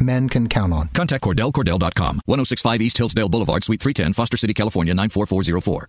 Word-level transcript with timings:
men 0.00 0.28
can 0.28 0.48
count 0.48 0.72
on. 0.72 0.88
Contact 0.88 1.24
CordellCordell.com, 1.24 2.20
1065 2.26 2.80
East 2.80 2.98
Hillsdale 2.98 3.28
Boulevard, 3.28 3.64
Suite 3.64 3.80
310, 3.80 4.12
Foster 4.12 4.36
City, 4.36 4.54
California, 4.54 4.94
94404. 4.94 5.88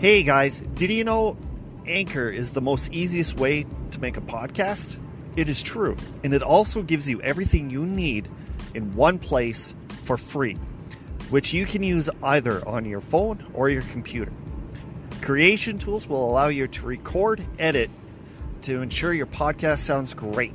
Hey 0.00 0.22
guys, 0.22 0.60
did 0.60 0.90
you 0.90 1.04
know 1.04 1.36
Anchor 1.86 2.30
is 2.30 2.52
the 2.52 2.62
most 2.62 2.90
easiest 2.90 3.36
way 3.36 3.66
to 3.90 4.00
make 4.00 4.16
a 4.16 4.22
podcast? 4.22 4.98
It 5.36 5.50
is 5.50 5.62
true, 5.62 5.94
and 6.24 6.32
it 6.32 6.42
also 6.42 6.82
gives 6.82 7.06
you 7.06 7.20
everything 7.20 7.68
you 7.68 7.84
need 7.84 8.26
in 8.72 8.94
one 8.94 9.18
place 9.18 9.74
for 10.04 10.16
free, 10.16 10.54
which 11.28 11.52
you 11.52 11.66
can 11.66 11.82
use 11.82 12.08
either 12.22 12.66
on 12.66 12.86
your 12.86 13.02
phone 13.02 13.44
or 13.52 13.68
your 13.68 13.82
computer. 13.92 14.32
Creation 15.22 15.78
tools 15.78 16.08
will 16.08 16.28
allow 16.28 16.48
you 16.48 16.66
to 16.66 16.86
record, 16.86 17.42
edit 17.58 17.90
to 18.62 18.80
ensure 18.80 19.12
your 19.12 19.26
podcast 19.26 19.80
sounds 19.80 20.14
great. 20.14 20.54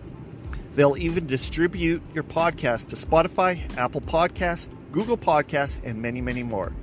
They'll 0.76 0.98
even 0.98 1.28
distribute 1.28 2.02
your 2.14 2.24
podcast 2.24 2.88
to 2.90 2.96
Spotify, 2.96 3.60
Apple 3.78 4.02
Podcast, 4.02 4.70
Google 4.92 5.18
Podcast, 5.18 5.84
and 5.84 6.02
many, 6.02 6.20
many 6.20 6.44
more. 6.44 6.74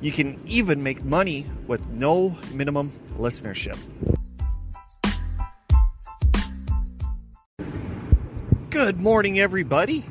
You 0.00 0.12
can 0.12 0.40
even 0.46 0.82
make 0.82 1.04
money 1.04 1.44
with 1.66 1.86
no 1.88 2.36
minimum 2.52 2.92
listenership. 3.18 3.78
Good 8.70 9.00
morning, 9.00 9.38
everybody. 9.38 10.04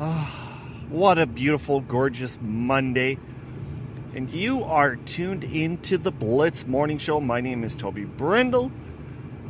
Oh, 0.00 0.58
what 0.88 1.18
a 1.18 1.26
beautiful, 1.26 1.80
gorgeous 1.80 2.38
Monday. 2.42 3.18
And 4.14 4.30
you 4.30 4.64
are 4.64 4.96
tuned 4.96 5.42
into 5.42 5.96
the 5.96 6.12
Blitz 6.12 6.66
Morning 6.66 6.98
Show. 6.98 7.18
My 7.18 7.40
name 7.40 7.64
is 7.64 7.74
Toby 7.74 8.04
Brindle, 8.04 8.70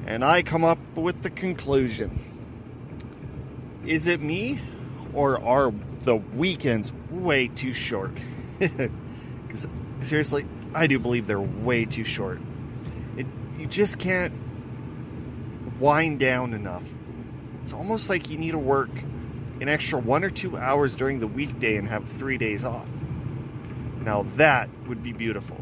and 0.06 0.24
I 0.24 0.42
come 0.42 0.62
up 0.62 0.78
with 0.94 1.22
the 1.22 1.30
conclusion 1.30 2.20
Is 3.84 4.06
it 4.06 4.20
me, 4.20 4.60
or 5.12 5.42
are 5.42 5.72
the 6.00 6.14
weekends 6.14 6.92
way 7.10 7.48
too 7.48 7.72
short? 7.72 8.12
Because 9.48 9.68
seriously, 10.00 10.46
I 10.74 10.86
do 10.86 10.98
believe 10.98 11.26
they're 11.26 11.38
way 11.38 11.84
too 11.84 12.04
short. 12.04 12.40
It, 13.18 13.26
you 13.58 13.66
just 13.66 13.98
can't 13.98 14.32
wind 15.78 16.20
down 16.20 16.54
enough. 16.54 16.84
It's 17.62 17.74
almost 17.74 18.08
like 18.08 18.30
you 18.30 18.38
need 18.38 18.52
to 18.52 18.58
work 18.58 18.88
an 19.60 19.68
extra 19.68 19.98
one 19.98 20.24
or 20.24 20.30
two 20.30 20.56
hours 20.56 20.96
during 20.96 21.18
the 21.18 21.26
weekday 21.26 21.76
and 21.76 21.86
have 21.86 22.08
three 22.08 22.38
days 22.38 22.64
off. 22.64 22.86
Now 24.04 24.26
that 24.36 24.68
would 24.86 25.02
be 25.02 25.12
beautiful. 25.12 25.58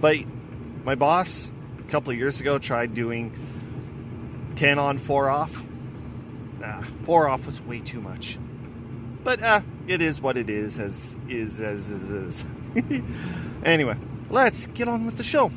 But 0.00 0.16
my 0.84 0.94
boss 0.94 1.50
a 1.78 1.90
couple 1.90 2.12
of 2.12 2.18
years 2.18 2.40
ago 2.40 2.58
tried 2.58 2.94
doing 2.94 3.36
10 4.56 4.78
on, 4.78 4.98
4 4.98 5.28
off. 5.28 5.62
Nah, 6.60 6.82
4 7.04 7.28
off 7.28 7.46
was 7.46 7.60
way 7.60 7.80
too 7.80 8.00
much. 8.00 8.38
But 9.24 9.42
uh, 9.42 9.60
it 9.88 10.00
is 10.00 10.20
what 10.20 10.36
it 10.36 10.48
is, 10.48 10.78
as 10.78 11.16
is 11.28 11.60
as 11.60 11.90
is. 11.90 12.12
is. 12.12 12.44
anyway, 13.64 13.96
let's 14.30 14.66
get 14.68 14.86
on 14.86 15.06
with 15.06 15.16
the 15.16 15.24
show. 15.24 15.50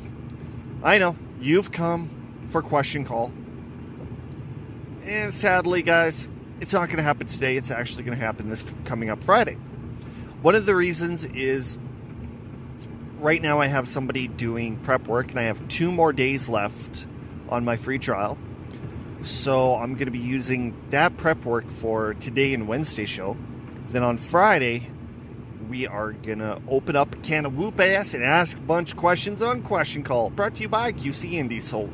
I 0.82 0.98
know 0.98 1.16
you've 1.40 1.70
come 1.70 2.10
for 2.48 2.62
question 2.62 3.04
call. 3.04 3.32
And 5.04 5.32
sadly, 5.32 5.82
guys, 5.82 6.28
it's 6.60 6.72
not 6.72 6.88
going 6.88 6.98
to 6.98 7.02
happen 7.02 7.26
today. 7.26 7.56
It's 7.56 7.70
actually 7.70 8.02
going 8.02 8.18
to 8.18 8.24
happen 8.24 8.50
this 8.50 8.64
coming 8.84 9.08
up 9.08 9.22
Friday. 9.22 9.56
One 10.42 10.54
of 10.54 10.64
the 10.64 10.74
reasons 10.74 11.26
is 11.26 11.78
right 13.18 13.42
now 13.42 13.60
I 13.60 13.66
have 13.66 13.86
somebody 13.86 14.26
doing 14.26 14.78
prep 14.78 15.06
work, 15.06 15.28
and 15.28 15.38
I 15.38 15.42
have 15.42 15.68
two 15.68 15.92
more 15.92 16.14
days 16.14 16.48
left 16.48 17.06
on 17.50 17.62
my 17.62 17.76
free 17.76 17.98
trial. 17.98 18.38
So 19.20 19.74
I'm 19.74 19.94
going 19.94 20.06
to 20.06 20.10
be 20.10 20.18
using 20.18 20.74
that 20.88 21.18
prep 21.18 21.44
work 21.44 21.70
for 21.70 22.14
today 22.14 22.54
and 22.54 22.66
Wednesday 22.66 23.04
show. 23.04 23.36
Then 23.90 24.02
on 24.02 24.16
Friday, 24.16 24.86
we 25.68 25.86
are 25.86 26.12
going 26.12 26.38
to 26.38 26.58
open 26.68 26.96
up 26.96 27.14
a 27.14 27.18
can 27.18 27.44
of 27.44 27.58
whoop 27.58 27.78
ass 27.78 28.14
and 28.14 28.24
ask 28.24 28.56
a 28.56 28.62
bunch 28.62 28.92
of 28.92 28.96
questions 28.96 29.42
on 29.42 29.60
Question 29.60 30.02
Call, 30.02 30.30
brought 30.30 30.54
to 30.54 30.62
you 30.62 30.70
by 30.70 30.92
QC 30.92 31.32
Indy. 31.34 31.60
So 31.60 31.90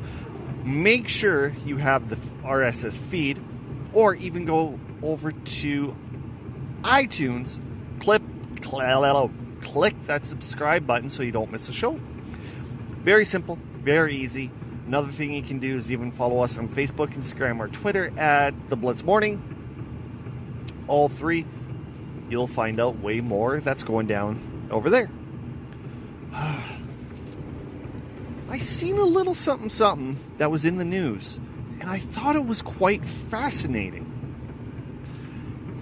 make 0.63 1.09
sure 1.09 1.49
you 1.65 1.75
have 1.75 2.07
the 2.07 2.15
RSS 2.47 2.97
feed 2.97 3.41
or 3.91 4.15
even 4.15 4.45
go 4.45 4.79
over 5.03 5.33
to 5.33 5.93
iTunes, 6.83 7.59
clip, 7.99 8.21
click 8.57 9.95
that 10.07 10.25
subscribe 10.25 10.85
button 10.87 11.09
so 11.09 11.23
you 11.23 11.31
don't 11.31 11.51
miss 11.51 11.69
a 11.69 11.73
show. 11.73 11.99
Very 13.03 13.25
simple, 13.25 13.57
very 13.81 14.15
easy. 14.15 14.51
Another 14.85 15.09
thing 15.09 15.33
you 15.33 15.43
can 15.43 15.59
do 15.59 15.75
is 15.75 15.91
even 15.91 16.11
follow 16.11 16.39
us 16.39 16.57
on 16.57 16.69
Facebook, 16.69 17.13
Instagram, 17.13 17.59
or 17.59 17.67
Twitter 17.67 18.11
at 18.17 18.69
The 18.69 18.77
Blitz 18.77 19.03
Morning. 19.03 19.41
All 20.87 21.09
three, 21.09 21.45
you'll 22.29 22.47
find 22.47 22.79
out 22.79 22.99
way 22.99 23.19
more 23.19 23.59
that's 23.59 23.83
going 23.83 24.07
down 24.07 24.67
over 24.71 24.89
there. 24.89 25.09
I 28.49 28.59
seen 28.59 28.97
a 28.97 29.03
little 29.03 29.33
something 29.33 29.69
something 29.69 30.17
that 30.37 30.49
was 30.49 30.63
in 30.63 30.77
the 30.77 30.85
news, 30.85 31.39
and 31.79 31.89
I 31.89 31.99
thought 31.99 32.35
it 32.35 32.45
was 32.45 32.61
quite 32.61 33.05
fascinating. 33.05 34.05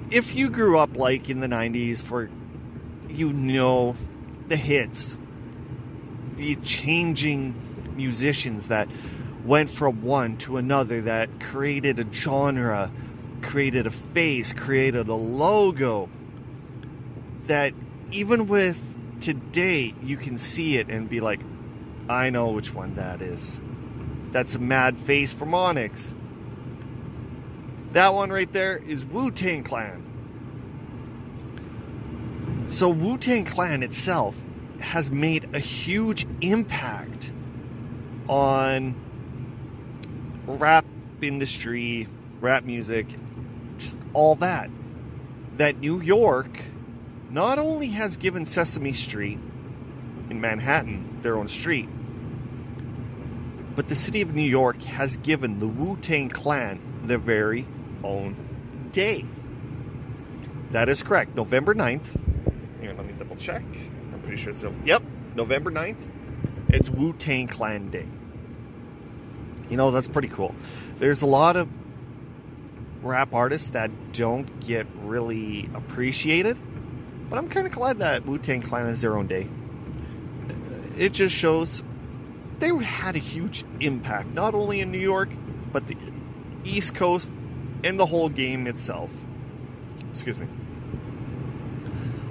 If 0.09 0.35
you 0.35 0.49
grew 0.49 0.79
up 0.79 0.97
like 0.97 1.29
in 1.29 1.41
the 1.41 1.47
90s, 1.47 2.01
for 2.01 2.29
you 3.15 3.33
know 3.33 3.95
the 4.47 4.57
hits, 4.57 5.17
the 6.35 6.55
changing 6.57 7.55
musicians 7.95 8.67
that 8.67 8.87
went 9.45 9.69
from 9.69 10.01
one 10.01 10.37
to 10.37 10.57
another, 10.57 11.01
that 11.01 11.39
created 11.39 11.99
a 11.99 12.11
genre, 12.11 12.91
created 13.41 13.87
a 13.87 13.91
face, 13.91 14.53
created 14.53 15.07
a 15.07 15.13
logo, 15.13 16.09
that 17.47 17.73
even 18.11 18.47
with 18.47 18.77
today, 19.21 19.93
you 20.03 20.17
can 20.17 20.37
see 20.37 20.77
it 20.77 20.89
and 20.89 21.09
be 21.09 21.19
like, 21.19 21.39
I 22.09 22.29
know 22.29 22.49
which 22.49 22.73
one 22.73 22.95
that 22.95 23.21
is. 23.21 23.59
That's 24.31 24.55
a 24.55 24.59
mad 24.59 24.97
face 24.97 25.33
from 25.33 25.53
Onyx. 25.53 26.13
That 27.93 28.13
one 28.13 28.31
right 28.31 28.51
there 28.51 28.77
is 28.77 29.05
Wu 29.05 29.31
Tang 29.31 29.63
Clan. 29.63 30.04
So, 32.67 32.89
Wu 32.89 33.17
Tang 33.17 33.45
Clan 33.45 33.83
itself 33.83 34.35
has 34.79 35.11
made 35.11 35.49
a 35.53 35.59
huge 35.59 36.27
impact 36.41 37.31
on 38.27 38.95
rap 40.47 40.85
industry, 41.21 42.07
rap 42.41 42.63
music, 42.63 43.07
just 43.77 43.97
all 44.13 44.35
that. 44.35 44.69
That 45.57 45.79
New 45.79 46.01
York 46.01 46.59
not 47.29 47.59
only 47.59 47.87
has 47.89 48.17
given 48.17 48.45
Sesame 48.45 48.93
Street 48.93 49.39
in 50.29 50.41
Manhattan 50.41 51.19
their 51.21 51.37
own 51.37 51.47
street, 51.47 51.87
but 53.75 53.87
the 53.89 53.95
city 53.95 54.21
of 54.21 54.33
New 54.35 54.41
York 54.41 54.81
has 54.83 55.17
given 55.17 55.59
the 55.59 55.67
Wu 55.67 55.97
Tang 55.97 56.29
Clan 56.29 56.79
their 57.03 57.17
very 57.17 57.65
own 58.03 58.35
day. 58.91 59.25
That 60.71 60.89
is 60.89 61.03
correct. 61.03 61.35
November 61.35 61.75
9th. 61.75 62.24
Here, 62.85 62.93
let 62.93 63.07
me 63.07 63.13
double 63.17 63.35
check. 63.35 63.63
I'm 64.13 64.21
pretty 64.21 64.37
sure 64.37 64.53
it's. 64.53 64.63
Yep, 64.85 65.01
November 65.33 65.71
9th. 65.71 65.97
It's 66.69 66.87
Wu 66.87 67.13
Tang 67.13 67.47
Clan 67.47 67.89
Day. 67.89 68.05
You 69.71 69.77
know, 69.77 69.89
that's 69.89 70.07
pretty 70.07 70.27
cool. 70.27 70.53
There's 70.99 71.23
a 71.23 71.25
lot 71.25 71.55
of 71.55 71.67
rap 73.01 73.33
artists 73.33 73.71
that 73.71 73.89
don't 74.13 74.59
get 74.59 74.85
really 74.97 75.67
appreciated, 75.73 76.59
but 77.27 77.39
I'm 77.39 77.49
kind 77.49 77.65
of 77.65 77.73
glad 77.73 77.97
that 77.99 78.23
Wu 78.27 78.37
Tang 78.37 78.61
Clan 78.61 78.85
has 78.85 79.01
their 79.01 79.17
own 79.17 79.25
day. 79.25 79.47
It 80.95 81.11
just 81.11 81.35
shows 81.35 81.81
they 82.59 82.69
had 82.69 83.15
a 83.15 83.19
huge 83.19 83.65
impact, 83.79 84.27
not 84.27 84.53
only 84.53 84.79
in 84.79 84.91
New 84.91 84.99
York, 84.99 85.29
but 85.71 85.87
the 85.87 85.97
East 86.63 86.93
Coast 86.93 87.31
and 87.83 87.99
the 87.99 88.05
whole 88.05 88.29
game 88.29 88.67
itself. 88.67 89.09
Excuse 90.11 90.37
me. 90.39 90.45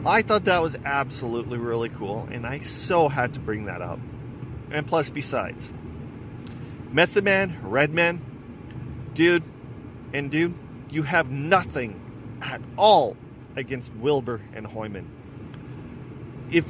I 0.07 0.23
thought 0.23 0.45
that 0.45 0.63
was 0.63 0.77
absolutely 0.85 1.59
really 1.59 1.89
cool, 1.89 2.29
and 2.31 2.47
I 2.47 2.61
so 2.61 3.09
had 3.09 3.35
to 3.35 3.41
bring 3.41 3.65
that 3.67 3.81
up. 3.81 3.99
And 4.71 4.87
plus, 4.87 5.09
besides, 5.09 5.73
Method 6.93 7.25
Man, 7.25 7.57
Redman, 7.63 8.21
dude, 9.15 9.43
And 10.13 10.31
dude, 10.31 10.55
you 10.91 11.03
have 11.03 11.31
nothing 11.31 12.01
at 12.43 12.61
all 12.77 13.17
against 13.57 13.95
Wilbur 13.95 14.43
and 14.53 14.67
Hoyman. 14.67 15.07
If 16.51 16.67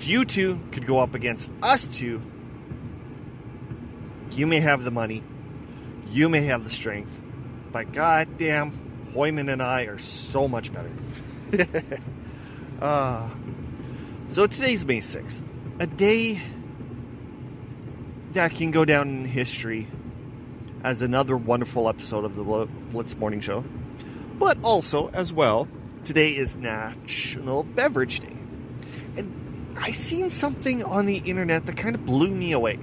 you 0.00 0.24
two 0.24 0.60
could 0.72 0.86
go 0.86 0.98
up 0.98 1.14
against 1.14 1.50
us 1.62 1.86
two, 1.86 2.22
you 4.32 4.46
may 4.46 4.60
have 4.60 4.82
the 4.82 4.90
money, 4.90 5.22
you 6.10 6.28
may 6.28 6.42
have 6.42 6.64
the 6.64 6.70
strength, 6.70 7.20
but 7.70 7.92
goddamn, 7.92 9.10
Hoyman 9.12 9.48
and 9.48 9.62
I 9.62 9.82
are 9.82 9.98
so 9.98 10.48
much 10.48 10.72
better. 10.72 10.90
uh, 12.80 13.28
so 14.28 14.46
today's 14.46 14.84
May 14.84 14.98
6th, 14.98 15.42
a 15.78 15.86
day 15.86 16.40
that 18.32 18.54
can 18.54 18.70
go 18.70 18.84
down 18.84 19.08
in 19.08 19.24
history 19.24 19.86
as 20.82 21.02
another 21.02 21.36
wonderful 21.36 21.88
episode 21.88 22.24
of 22.24 22.36
the 22.36 22.42
Blitz 22.90 23.16
Morning 23.16 23.40
Show. 23.40 23.64
But 24.38 24.58
also, 24.62 25.08
as 25.08 25.32
well, 25.32 25.68
today 26.04 26.36
is 26.36 26.56
National 26.56 27.62
Beverage 27.62 28.20
Day. 28.20 28.36
And 29.16 29.76
I 29.78 29.92
seen 29.92 30.30
something 30.30 30.82
on 30.82 31.06
the 31.06 31.18
internet 31.18 31.66
that 31.66 31.76
kind 31.76 31.94
of 31.94 32.04
blew 32.04 32.30
me 32.30 32.52
away. 32.52 32.78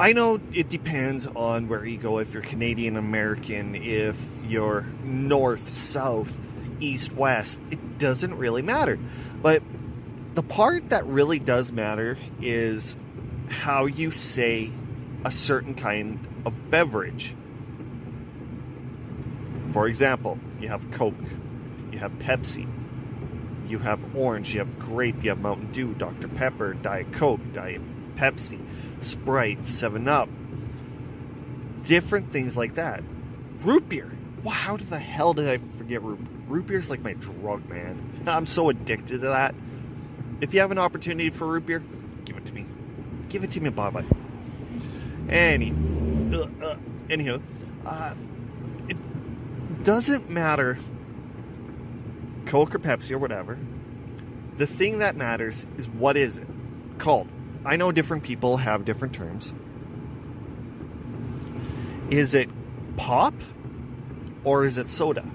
I 0.00 0.14
know 0.14 0.40
it 0.52 0.68
depends 0.68 1.26
on 1.26 1.68
where 1.68 1.84
you 1.84 1.98
go, 1.98 2.18
if 2.18 2.32
you're 2.32 2.42
Canadian 2.42 2.96
American, 2.96 3.74
if 3.74 4.18
you're 4.46 4.86
north, 5.04 5.68
south, 5.68 6.38
east, 6.82 7.12
west, 7.12 7.60
it 7.70 7.98
doesn't 7.98 8.36
really 8.36 8.62
matter. 8.62 8.98
But 9.40 9.62
the 10.34 10.42
part 10.42 10.88
that 10.90 11.06
really 11.06 11.38
does 11.38 11.72
matter 11.72 12.18
is 12.40 12.96
how 13.48 13.86
you 13.86 14.10
say 14.10 14.70
a 15.24 15.30
certain 15.30 15.74
kind 15.74 16.26
of 16.44 16.70
beverage. 16.70 17.34
For 19.72 19.86
example, 19.86 20.38
you 20.60 20.68
have 20.68 20.90
Coke, 20.90 21.14
you 21.90 21.98
have 21.98 22.12
Pepsi, 22.18 22.66
you 23.68 23.78
have 23.78 24.16
orange, 24.16 24.54
you 24.54 24.60
have 24.60 24.78
grape, 24.78 25.22
you 25.22 25.30
have 25.30 25.40
Mountain 25.40 25.72
Dew, 25.72 25.94
Dr. 25.94 26.28
Pepper, 26.28 26.74
Diet 26.74 27.12
Coke, 27.12 27.40
Diet 27.52 27.80
Pepsi, 28.16 28.60
Sprite, 29.00 29.66
7 29.66 30.08
Up, 30.08 30.28
different 31.84 32.32
things 32.32 32.56
like 32.56 32.74
that. 32.74 33.02
Root 33.60 33.88
beer. 33.88 34.10
Wow, 34.42 34.50
how 34.52 34.76
the 34.76 34.98
hell 34.98 35.32
did 35.34 35.48
I 35.48 35.58
forget 35.78 36.02
root 36.02 36.18
Root 36.52 36.66
beer 36.66 36.76
is 36.76 36.90
like 36.90 37.00
my 37.00 37.14
drug, 37.14 37.66
man. 37.66 38.24
I'm 38.26 38.44
so 38.44 38.68
addicted 38.68 39.08
to 39.08 39.28
that. 39.28 39.54
If 40.42 40.52
you 40.52 40.60
have 40.60 40.70
an 40.70 40.76
opportunity 40.76 41.30
for 41.30 41.46
root 41.46 41.64
beer, 41.64 41.82
give 42.26 42.36
it 42.36 42.44
to 42.44 42.52
me. 42.52 42.66
Give 43.30 43.42
it 43.42 43.52
to 43.52 43.60
me, 43.62 43.70
Baba. 43.70 44.04
Any, 45.30 45.72
uh, 46.30 46.46
uh, 46.62 46.76
anyhow, 47.08 47.40
uh, 47.86 48.14
it 48.86 48.98
doesn't 49.82 50.28
matter, 50.28 50.78
Coke 52.44 52.74
or 52.74 52.80
Pepsi 52.80 53.12
or 53.12 53.18
whatever. 53.18 53.58
The 54.58 54.66
thing 54.66 54.98
that 54.98 55.16
matters 55.16 55.66
is 55.78 55.88
what 55.88 56.18
is 56.18 56.36
it 56.36 56.48
called. 56.98 57.28
I 57.64 57.76
know 57.76 57.92
different 57.92 58.24
people 58.24 58.58
have 58.58 58.84
different 58.84 59.14
terms. 59.14 59.54
Is 62.10 62.34
it 62.34 62.50
pop 62.98 63.32
or 64.44 64.66
is 64.66 64.76
it 64.76 64.90
soda? 64.90 65.31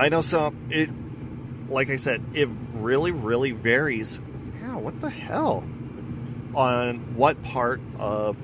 I 0.00 0.08
know 0.08 0.22
some. 0.22 0.56
It, 0.70 0.88
like 1.68 1.90
I 1.90 1.96
said, 1.96 2.24
it 2.32 2.48
really, 2.72 3.12
really 3.12 3.50
varies. 3.50 4.18
Yeah, 4.58 4.76
what 4.76 4.98
the 4.98 5.10
hell? 5.10 5.62
On 6.54 7.16
what 7.16 7.42
part 7.42 7.82
of 7.98 8.34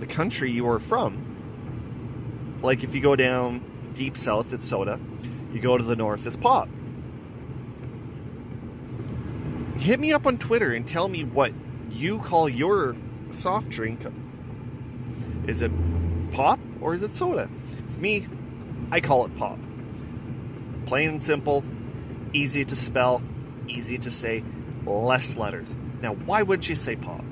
the 0.00 0.06
country 0.06 0.50
you 0.50 0.66
are 0.70 0.78
from. 0.78 2.58
Like 2.62 2.82
if 2.82 2.94
you 2.94 3.02
go 3.02 3.14
down 3.14 3.92
deep 3.92 4.16
south, 4.16 4.54
it's 4.54 4.66
soda. 4.66 4.98
You 5.52 5.60
go 5.60 5.76
to 5.76 5.84
the 5.84 5.96
north, 5.96 6.26
it's 6.26 6.34
pop. 6.34 6.66
Hit 9.76 10.00
me 10.00 10.14
up 10.14 10.26
on 10.26 10.38
Twitter 10.38 10.72
and 10.72 10.88
tell 10.88 11.08
me 11.10 11.24
what 11.24 11.52
you 11.90 12.20
call 12.20 12.48
your 12.48 12.96
soft 13.32 13.68
drink. 13.68 14.00
Is 15.46 15.60
it 15.60 15.70
pop 16.30 16.58
or 16.80 16.94
is 16.94 17.02
it 17.02 17.14
soda? 17.14 17.50
It's 17.84 17.98
me. 17.98 18.26
I 18.90 19.02
call 19.02 19.26
it 19.26 19.36
pop. 19.36 19.58
Plain 20.86 21.08
and 21.10 21.22
simple, 21.22 21.64
easy 22.32 22.64
to 22.64 22.76
spell, 22.76 23.22
easy 23.68 23.98
to 23.98 24.10
say, 24.10 24.42
less 24.84 25.36
letters. 25.36 25.76
Now, 26.00 26.14
why 26.14 26.42
would 26.42 26.68
you 26.68 26.76
say 26.76 26.96
pop? 26.96 27.24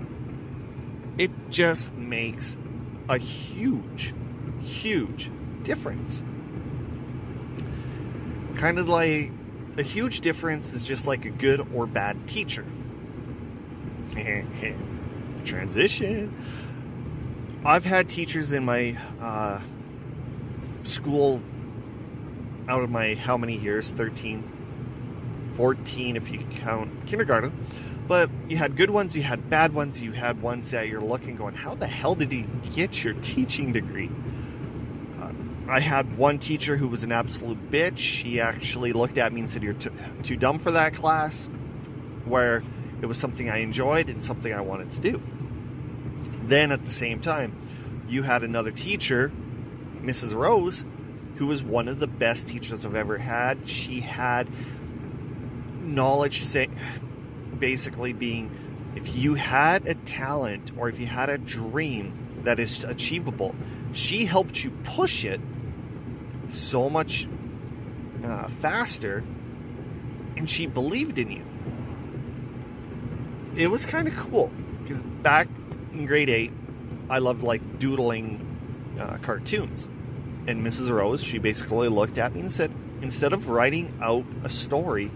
It 1.16 1.30
just 1.50 1.94
makes 1.94 2.56
a 3.08 3.18
huge, 3.18 4.12
huge 4.62 5.30
difference. 5.62 6.24
Kind 8.56 8.78
of 8.78 8.88
like 8.88 9.30
a 9.76 9.82
huge 9.82 10.20
difference 10.20 10.72
is 10.72 10.82
just 10.82 11.06
like 11.06 11.24
a 11.24 11.30
good 11.30 11.66
or 11.74 11.86
bad 11.86 12.28
teacher. 12.28 12.64
Transition. 15.44 16.34
I've 17.64 17.84
had 17.84 18.08
teachers 18.08 18.52
in 18.52 18.64
my 18.64 18.96
uh, 19.20 19.60
school 20.82 21.42
out 22.68 22.82
of 22.82 22.90
my 22.90 23.14
how 23.14 23.36
many 23.36 23.56
years? 23.56 23.90
13 23.90 24.54
14 25.56 26.16
if 26.16 26.30
you 26.30 26.40
count 26.60 27.06
kindergarten. 27.06 27.52
But 28.06 28.28
you 28.48 28.56
had 28.56 28.76
good 28.76 28.90
ones 28.90 29.16
you 29.16 29.22
had 29.22 29.48
bad 29.48 29.72
ones 29.72 30.02
you 30.02 30.12
had 30.12 30.42
ones 30.42 30.70
that 30.72 30.88
you're 30.88 31.00
looking 31.00 31.36
going 31.36 31.54
how 31.54 31.74
the 31.74 31.86
hell 31.86 32.14
did 32.14 32.32
he 32.32 32.46
get 32.70 33.02
your 33.02 33.14
teaching 33.14 33.72
degree? 33.72 34.10
Uh, 35.20 35.30
i 35.68 35.80
had 35.80 36.18
one 36.18 36.38
teacher 36.38 36.76
who 36.76 36.88
was 36.88 37.02
an 37.02 37.12
absolute 37.12 37.70
bitch. 37.70 38.22
He 38.22 38.40
actually 38.40 38.92
looked 38.92 39.18
at 39.18 39.32
me 39.32 39.40
and 39.40 39.50
said 39.50 39.62
you're 39.62 39.72
t- 39.72 39.90
too 40.22 40.36
dumb 40.36 40.58
for 40.58 40.72
that 40.72 40.94
class 40.94 41.48
where 42.24 42.62
it 43.00 43.06
was 43.06 43.18
something 43.18 43.48
i 43.48 43.58
enjoyed 43.58 44.08
and 44.08 44.22
something 44.22 44.52
i 44.52 44.60
wanted 44.60 44.90
to 44.92 45.00
do. 45.00 45.22
Then 46.42 46.72
at 46.72 46.84
the 46.84 46.90
same 46.90 47.20
time 47.20 47.56
you 48.08 48.22
had 48.22 48.42
another 48.44 48.70
teacher 48.70 49.32
mrs 50.02 50.34
rose 50.34 50.84
who 51.36 51.46
was 51.46 51.62
one 51.62 51.88
of 51.88 51.98
the 51.98 52.06
best 52.06 52.48
teachers 52.48 52.86
I've 52.86 52.94
ever 52.94 53.18
had. 53.18 53.68
She 53.68 54.00
had 54.00 54.48
knowledge, 55.80 56.42
say, 56.42 56.68
basically 57.58 58.12
being 58.12 58.50
if 58.94 59.16
you 59.16 59.34
had 59.34 59.86
a 59.86 59.94
talent 59.94 60.70
or 60.76 60.88
if 60.88 61.00
you 61.00 61.06
had 61.06 61.28
a 61.28 61.38
dream 61.38 62.12
that 62.44 62.58
is 62.58 62.84
achievable, 62.84 63.54
she 63.92 64.24
helped 64.24 64.62
you 64.62 64.70
push 64.84 65.24
it 65.24 65.40
so 66.48 66.88
much 66.88 67.26
uh, 68.22 68.48
faster 68.48 69.24
and 70.36 70.48
she 70.48 70.66
believed 70.66 71.18
in 71.18 71.30
you. 71.30 71.44
It 73.56 73.68
was 73.68 73.86
kind 73.86 74.08
of 74.08 74.16
cool 74.16 74.50
because 74.82 75.02
back 75.02 75.48
in 75.92 76.06
grade 76.06 76.30
8, 76.30 76.52
I 77.10 77.18
loved 77.18 77.42
like 77.42 77.78
doodling 77.78 78.96
uh, 78.98 79.18
cartoons. 79.22 79.88
And 80.46 80.64
Mrs. 80.64 80.90
Rose, 80.90 81.22
she 81.22 81.38
basically 81.38 81.88
looked 81.88 82.18
at 82.18 82.34
me 82.34 82.40
and 82.40 82.52
said, 82.52 82.70
instead 83.00 83.32
of 83.32 83.48
writing 83.48 83.96
out 84.02 84.26
a 84.42 84.50
story, 84.50 85.06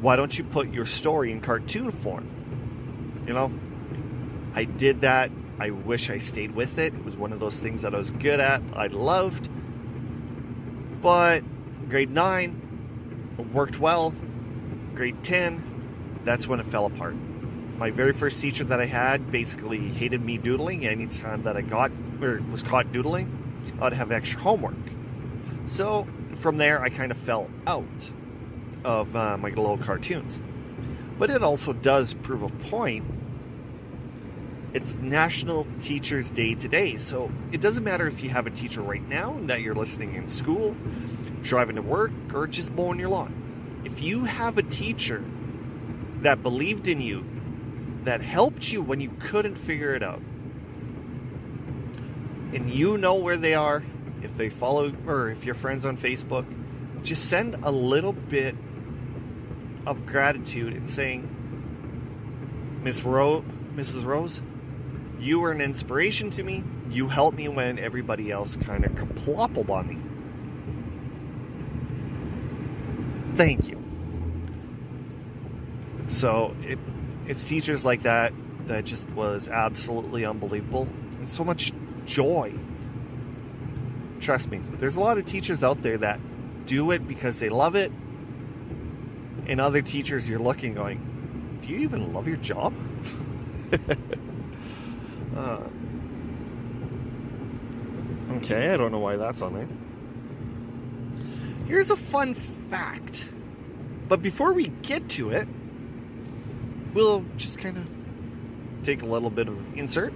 why 0.00 0.16
don't 0.16 0.36
you 0.36 0.44
put 0.44 0.72
your 0.72 0.86
story 0.86 1.32
in 1.32 1.40
cartoon 1.40 1.90
form? 1.90 3.22
You 3.26 3.34
know, 3.34 3.52
I 4.54 4.64
did 4.64 5.02
that. 5.02 5.30
I 5.58 5.70
wish 5.70 6.10
I 6.10 6.18
stayed 6.18 6.52
with 6.52 6.78
it. 6.78 6.94
It 6.94 7.04
was 7.04 7.16
one 7.16 7.32
of 7.32 7.40
those 7.40 7.58
things 7.58 7.82
that 7.82 7.94
I 7.94 7.98
was 7.98 8.10
good 8.10 8.40
at, 8.40 8.62
I 8.72 8.88
loved. 8.88 9.48
But 11.00 11.44
grade 11.88 12.10
9 12.10 13.50
worked 13.52 13.78
well. 13.78 14.14
Grade 14.94 15.22
10, 15.22 16.20
that's 16.24 16.48
when 16.48 16.58
it 16.60 16.66
fell 16.66 16.86
apart. 16.86 17.14
My 17.76 17.90
very 17.90 18.12
first 18.12 18.40
teacher 18.40 18.64
that 18.64 18.80
I 18.80 18.86
had 18.86 19.30
basically 19.30 19.88
hated 19.88 20.24
me 20.24 20.38
doodling 20.38 20.86
anytime 20.86 21.42
that 21.42 21.56
I 21.56 21.60
got 21.60 21.92
or 22.22 22.40
was 22.50 22.62
caught 22.62 22.92
doodling 22.92 23.43
I'd 23.80 23.92
have 23.92 24.12
extra 24.12 24.40
homework. 24.40 24.74
So 25.66 26.06
from 26.36 26.56
there, 26.56 26.80
I 26.80 26.88
kind 26.88 27.10
of 27.10 27.16
fell 27.16 27.50
out 27.66 28.10
of 28.84 29.14
uh, 29.16 29.36
my 29.38 29.48
little 29.48 29.78
cartoons. 29.78 30.40
But 31.18 31.30
it 31.30 31.42
also 31.42 31.72
does 31.72 32.14
prove 32.14 32.42
a 32.42 32.48
point. 32.48 33.04
It's 34.72 34.94
National 34.94 35.66
Teachers 35.80 36.30
Day 36.30 36.54
today, 36.54 36.96
so 36.96 37.30
it 37.52 37.60
doesn't 37.60 37.84
matter 37.84 38.08
if 38.08 38.22
you 38.24 38.30
have 38.30 38.46
a 38.46 38.50
teacher 38.50 38.82
right 38.82 39.06
now 39.08 39.38
that 39.42 39.60
you're 39.60 39.74
listening 39.74 40.16
in 40.16 40.28
school, 40.28 40.76
driving 41.42 41.76
to 41.76 41.82
work, 41.82 42.10
or 42.34 42.48
just 42.48 42.72
mowing 42.72 42.98
your 42.98 43.08
lawn. 43.08 43.82
If 43.84 44.02
you 44.02 44.24
have 44.24 44.58
a 44.58 44.62
teacher 44.62 45.24
that 46.22 46.42
believed 46.42 46.88
in 46.88 47.00
you, 47.00 47.24
that 48.02 48.20
helped 48.20 48.72
you 48.72 48.82
when 48.82 49.00
you 49.00 49.10
couldn't 49.20 49.54
figure 49.54 49.94
it 49.94 50.02
out, 50.02 50.20
and 52.54 52.70
you 52.70 52.96
know 52.98 53.16
where 53.16 53.36
they 53.36 53.54
are, 53.54 53.82
if 54.22 54.36
they 54.36 54.48
follow 54.48 54.92
or 55.06 55.30
if 55.30 55.44
you're 55.44 55.54
friends 55.54 55.84
on 55.84 55.96
Facebook, 55.96 56.46
just 57.02 57.28
send 57.28 57.56
a 57.62 57.70
little 57.70 58.12
bit 58.12 58.54
of 59.86 60.06
gratitude 60.06 60.72
and 60.72 60.88
saying, 60.88 61.28
Miss 62.82 63.02
Ro- 63.02 63.44
Mrs. 63.74 64.04
Rose, 64.04 64.40
You 65.20 65.40
were 65.40 65.50
an 65.52 65.60
inspiration 65.60 66.30
to 66.30 66.42
me. 66.42 66.62
You 66.90 67.08
helped 67.08 67.36
me 67.36 67.48
when 67.48 67.78
everybody 67.78 68.30
else 68.30 68.56
kind 68.56 68.84
of 68.84 68.92
kaploppled 68.92 69.70
on 69.70 69.88
me. 69.88 69.98
Thank 73.36 73.68
you. 73.68 73.82
So 76.06 76.54
it, 76.62 76.78
it's 77.26 77.44
teachers 77.44 77.84
like 77.84 78.02
that 78.02 78.32
that 78.66 78.84
just 78.84 79.08
was 79.10 79.48
absolutely 79.48 80.24
unbelievable 80.24 80.88
and 81.18 81.28
so 81.28 81.44
much 81.44 81.72
joy. 82.06 82.52
Trust 84.20 84.50
me, 84.50 84.60
there's 84.74 84.96
a 84.96 85.00
lot 85.00 85.18
of 85.18 85.26
teachers 85.26 85.62
out 85.62 85.82
there 85.82 85.98
that 85.98 86.18
do 86.66 86.90
it 86.90 87.06
because 87.06 87.40
they 87.40 87.48
love 87.48 87.74
it, 87.74 87.92
and 89.46 89.60
other 89.60 89.82
teachers 89.82 90.28
you're 90.28 90.38
looking 90.38 90.74
going, 90.74 91.58
do 91.60 91.70
you 91.70 91.78
even 91.78 92.12
love 92.12 92.26
your 92.28 92.36
job? 92.38 92.74
uh, 95.36 95.64
okay, 98.32 98.70
I 98.70 98.76
don't 98.76 98.92
know 98.92 98.98
why 98.98 99.16
that's 99.16 99.42
on 99.42 99.54
there. 99.54 99.68
Here's 101.66 101.90
a 101.90 101.96
fun 101.96 102.34
fact. 102.34 103.28
But 104.08 104.20
before 104.20 104.52
we 104.52 104.68
get 104.82 105.08
to 105.10 105.30
it, 105.30 105.48
we'll 106.92 107.24
just 107.36 107.58
kind 107.58 107.76
of 107.76 107.86
take 108.82 109.02
a 109.02 109.06
little 109.06 109.30
bit 109.30 109.48
of 109.48 109.78
insert. 109.78 110.12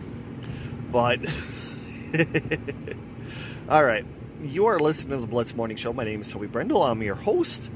But 0.93 1.21
all 3.69 3.85
right, 3.85 4.05
you 4.43 4.67
are 4.67 4.79
listening 4.79 5.19
to 5.19 5.21
the 5.21 5.27
Blitz 5.27 5.55
Morning 5.55 5.77
Show. 5.77 5.93
My 5.93 6.05
name 6.05 6.23
is 6.23 6.33
Toby 6.33 6.47
Brendel. 6.47 6.83
I'm 6.83 7.03
your 7.03 7.17
host. 7.17 7.71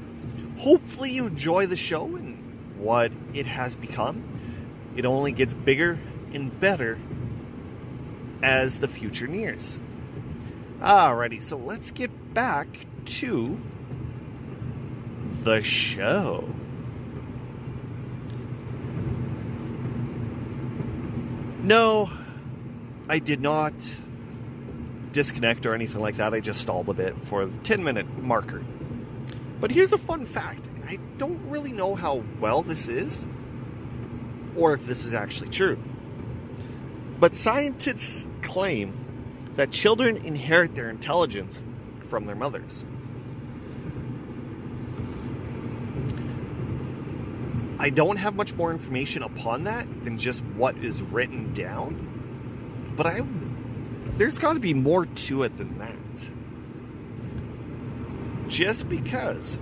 Hopefully, 0.57 1.11
you 1.11 1.27
enjoy 1.27 1.67
the 1.67 1.75
show 1.75 2.05
and 2.05 2.75
what 2.77 3.11
it 3.33 3.45
has 3.45 3.75
become. 3.75 4.23
It 4.95 5.05
only 5.05 5.33
gets 5.33 5.53
bigger 5.53 5.99
and 6.33 6.59
better 6.59 6.97
as 8.41 8.79
the 8.79 8.87
future 8.87 9.27
nears. 9.27 9.79
Alrighty, 10.79 11.43
so 11.43 11.55
let's 11.55 11.91
get 11.91 12.33
back 12.33 12.67
to 13.05 13.59
the 15.43 15.61
show. 15.61 16.49
No, 21.61 22.09
I 23.07 23.19
did 23.19 23.39
not 23.39 23.73
disconnect 25.13 25.65
or 25.65 25.73
anything 25.73 26.01
like 26.01 26.17
that. 26.17 26.33
I 26.33 26.41
just 26.41 26.61
stalled 26.61 26.89
a 26.89 26.93
bit 26.93 27.15
for 27.25 27.45
the 27.45 27.57
10 27.59 27.83
minute 27.83 28.07
marker. 28.17 28.63
But 29.61 29.71
here's 29.71 29.93
a 29.93 29.97
fun 29.97 30.25
fact 30.25 30.65
I 30.85 30.99
don't 31.17 31.49
really 31.49 31.71
know 31.71 31.95
how 31.95 32.23
well 32.41 32.61
this 32.61 32.89
is, 32.89 33.27
or 34.57 34.73
if 34.73 34.85
this 34.85 35.05
is 35.05 35.13
actually 35.13 35.49
true. 35.49 35.81
But 37.19 37.37
scientists 37.37 38.27
claim 38.41 38.93
that 39.55 39.71
children 39.71 40.17
inherit 40.17 40.75
their 40.75 40.89
intelligence 40.89 41.61
from 42.09 42.25
their 42.25 42.35
mothers. 42.35 42.83
I 47.79 47.89
don't 47.89 48.17
have 48.17 48.35
much 48.35 48.53
more 48.53 48.71
information 48.71 49.23
upon 49.23 49.65
that 49.65 50.03
than 50.03 50.17
just 50.17 50.43
what 50.55 50.77
is 50.77 51.01
written 51.01 51.53
down. 51.53 52.93
But 52.95 53.07
I 53.07 53.19
there's 54.17 54.37
got 54.37 54.53
to 54.53 54.59
be 54.59 54.73
more 54.73 55.05
to 55.05 55.43
it 55.43 55.57
than 55.57 55.77
that. 55.79 56.31
Just 58.47 58.87
because 58.87 59.57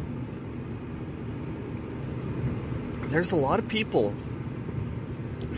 there's 3.03 3.31
a 3.31 3.35
lot 3.35 3.59
of 3.59 3.67
people 3.67 4.11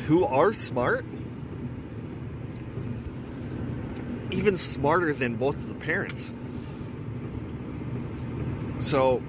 who 0.06 0.26
are 0.26 0.54
smart, 0.54 1.06
even 4.32 4.58
smarter 4.58 5.14
than 5.14 5.36
both 5.36 5.56
of 5.56 5.68
the 5.68 5.76
parents. 5.76 6.32
So 8.80 9.22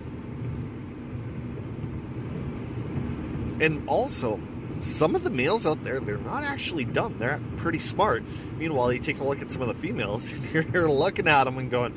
and 3.60 3.88
also 3.88 4.40
some 4.84 5.14
of 5.14 5.24
the 5.24 5.30
males 5.30 5.66
out 5.66 5.82
there 5.82 5.98
they're 5.98 6.18
not 6.18 6.44
actually 6.44 6.84
dumb. 6.84 7.16
They're 7.18 7.40
pretty 7.56 7.78
smart. 7.78 8.22
Meanwhile 8.58 8.92
you 8.92 8.98
take 8.98 9.18
a 9.18 9.24
look 9.24 9.40
at 9.40 9.50
some 9.50 9.62
of 9.62 9.68
the 9.68 9.74
females 9.74 10.30
and 10.54 10.72
you're 10.72 10.90
looking 10.90 11.26
at 11.26 11.44
them 11.44 11.58
and 11.58 11.70
going 11.70 11.94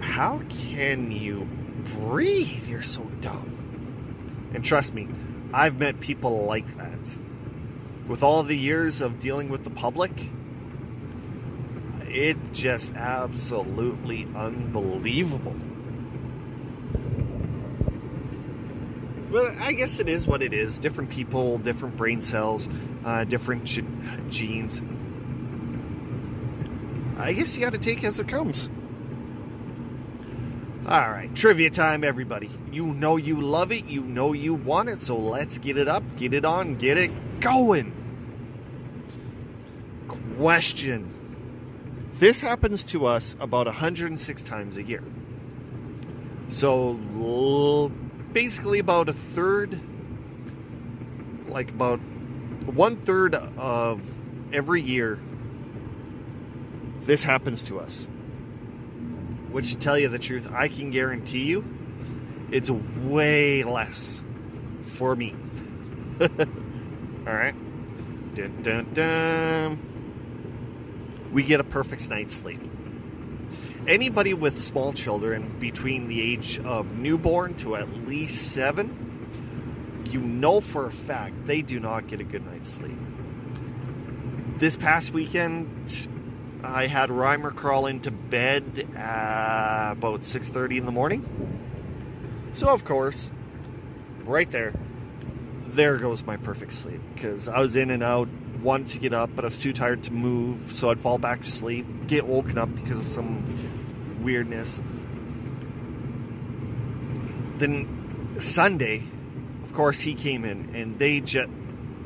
how 0.00 0.42
can 0.70 1.10
you 1.10 1.48
breathe? 1.96 2.68
You're 2.68 2.82
so 2.82 3.02
dumb. 3.20 4.50
And 4.54 4.64
trust 4.64 4.94
me 4.94 5.08
i've 5.52 5.78
met 5.78 6.00
people 6.00 6.44
like 6.44 6.76
that. 6.76 7.18
With 8.06 8.22
all 8.22 8.42
the 8.42 8.56
years 8.56 9.00
of 9.00 9.18
dealing 9.18 9.48
with 9.48 9.64
the 9.64 9.70
public 9.70 10.12
it's 12.06 12.58
just 12.58 12.94
absolutely 12.94 14.28
unbelievable 14.36 15.56
But 19.34 19.56
I 19.56 19.72
guess 19.72 19.98
it 19.98 20.08
is 20.08 20.28
what 20.28 20.44
it 20.44 20.54
is. 20.54 20.78
Different 20.78 21.10
people, 21.10 21.58
different 21.58 21.96
brain 21.96 22.22
cells, 22.22 22.68
uh, 23.04 23.24
different 23.24 23.64
genes. 24.30 24.80
I 27.18 27.32
guess 27.32 27.56
you 27.56 27.64
got 27.64 27.72
to 27.72 27.80
take 27.80 28.04
as 28.04 28.20
it 28.20 28.28
comes. 28.28 28.70
All 30.86 31.10
right, 31.10 31.34
trivia 31.34 31.70
time, 31.70 32.04
everybody. 32.04 32.48
You 32.70 32.94
know 32.94 33.16
you 33.16 33.40
love 33.40 33.72
it, 33.72 33.86
you 33.86 34.02
know 34.02 34.34
you 34.34 34.54
want 34.54 34.88
it, 34.88 35.02
so 35.02 35.18
let's 35.18 35.58
get 35.58 35.78
it 35.78 35.88
up, 35.88 36.04
get 36.16 36.32
it 36.32 36.44
on, 36.44 36.76
get 36.76 36.96
it 36.96 37.40
going. 37.40 37.92
Question 40.36 41.10
This 42.20 42.40
happens 42.40 42.84
to 42.84 43.06
us 43.06 43.36
about 43.40 43.66
106 43.66 44.42
times 44.44 44.76
a 44.76 44.82
year. 44.84 45.02
So, 46.50 47.00
basically 48.34 48.80
about 48.80 49.08
a 49.08 49.14
third, 49.14 49.80
like 51.48 51.70
about 51.70 52.00
one 52.66 52.96
third 52.96 53.34
of 53.34 54.02
every 54.52 54.82
year, 54.82 55.18
this 57.02 57.22
happens 57.22 57.62
to 57.64 57.78
us. 57.78 58.08
Which, 59.50 59.70
to 59.70 59.78
tell 59.78 59.96
you 59.96 60.08
the 60.08 60.18
truth, 60.18 60.50
I 60.52 60.66
can 60.68 60.90
guarantee 60.90 61.44
you 61.44 61.64
it's 62.50 62.70
way 62.70 63.62
less 63.62 64.24
for 64.82 65.14
me. 65.14 65.34
All 66.20 66.28
right. 67.24 67.54
Dun, 68.34 68.62
dun, 68.62 68.92
dun. 68.92 69.78
We 71.32 71.44
get 71.44 71.60
a 71.60 71.64
perfect 71.64 72.10
night's 72.10 72.34
sleep 72.34 72.60
anybody 73.86 74.34
with 74.34 74.60
small 74.60 74.92
children 74.92 75.56
between 75.58 76.08
the 76.08 76.20
age 76.20 76.58
of 76.60 76.96
newborn 76.96 77.54
to 77.54 77.76
at 77.76 78.06
least 78.06 78.52
seven, 78.52 80.04
you 80.10 80.20
know 80.20 80.60
for 80.60 80.86
a 80.86 80.92
fact 80.92 81.46
they 81.46 81.62
do 81.62 81.80
not 81.80 82.06
get 82.06 82.20
a 82.20 82.24
good 82.24 82.46
night's 82.46 82.70
sleep. 82.70 82.98
This 84.58 84.76
past 84.76 85.12
weekend, 85.12 86.08
I 86.62 86.86
had 86.86 87.10
Reimer 87.10 87.54
crawl 87.54 87.86
into 87.86 88.10
bed 88.10 88.86
at 88.96 89.92
about 89.92 90.24
6:30 90.24 90.78
in 90.78 90.86
the 90.86 90.92
morning. 90.92 91.24
So 92.52 92.68
of 92.68 92.84
course, 92.84 93.30
right 94.24 94.50
there, 94.50 94.72
there 95.66 95.98
goes 95.98 96.24
my 96.24 96.36
perfect 96.36 96.72
sleep 96.72 97.00
because 97.14 97.48
I 97.48 97.60
was 97.60 97.74
in 97.74 97.90
and 97.90 98.02
out, 98.02 98.28
wanted 98.62 98.88
to 98.88 98.98
get 98.98 99.12
up, 99.12 99.30
but 99.34 99.44
I 99.44 99.48
was 99.48 99.58
too 99.58 99.72
tired 99.72 100.04
to 100.04 100.12
move, 100.12 100.72
so 100.72 100.90
I'd 100.90 101.00
fall 101.00 101.18
back 101.18 101.42
to 101.42 101.50
sleep, 101.50 102.06
get 102.06 102.26
woken 102.26 102.56
up 102.56 102.74
because 102.74 103.00
of 103.00 103.08
some 103.08 103.42
weirdness. 104.24 104.82
Then 107.58 108.36
Sunday, 108.40 109.04
of 109.62 109.72
course, 109.74 110.00
he 110.00 110.14
came 110.14 110.44
in 110.44 110.74
and 110.74 110.98
they 110.98 111.20
just 111.20 111.50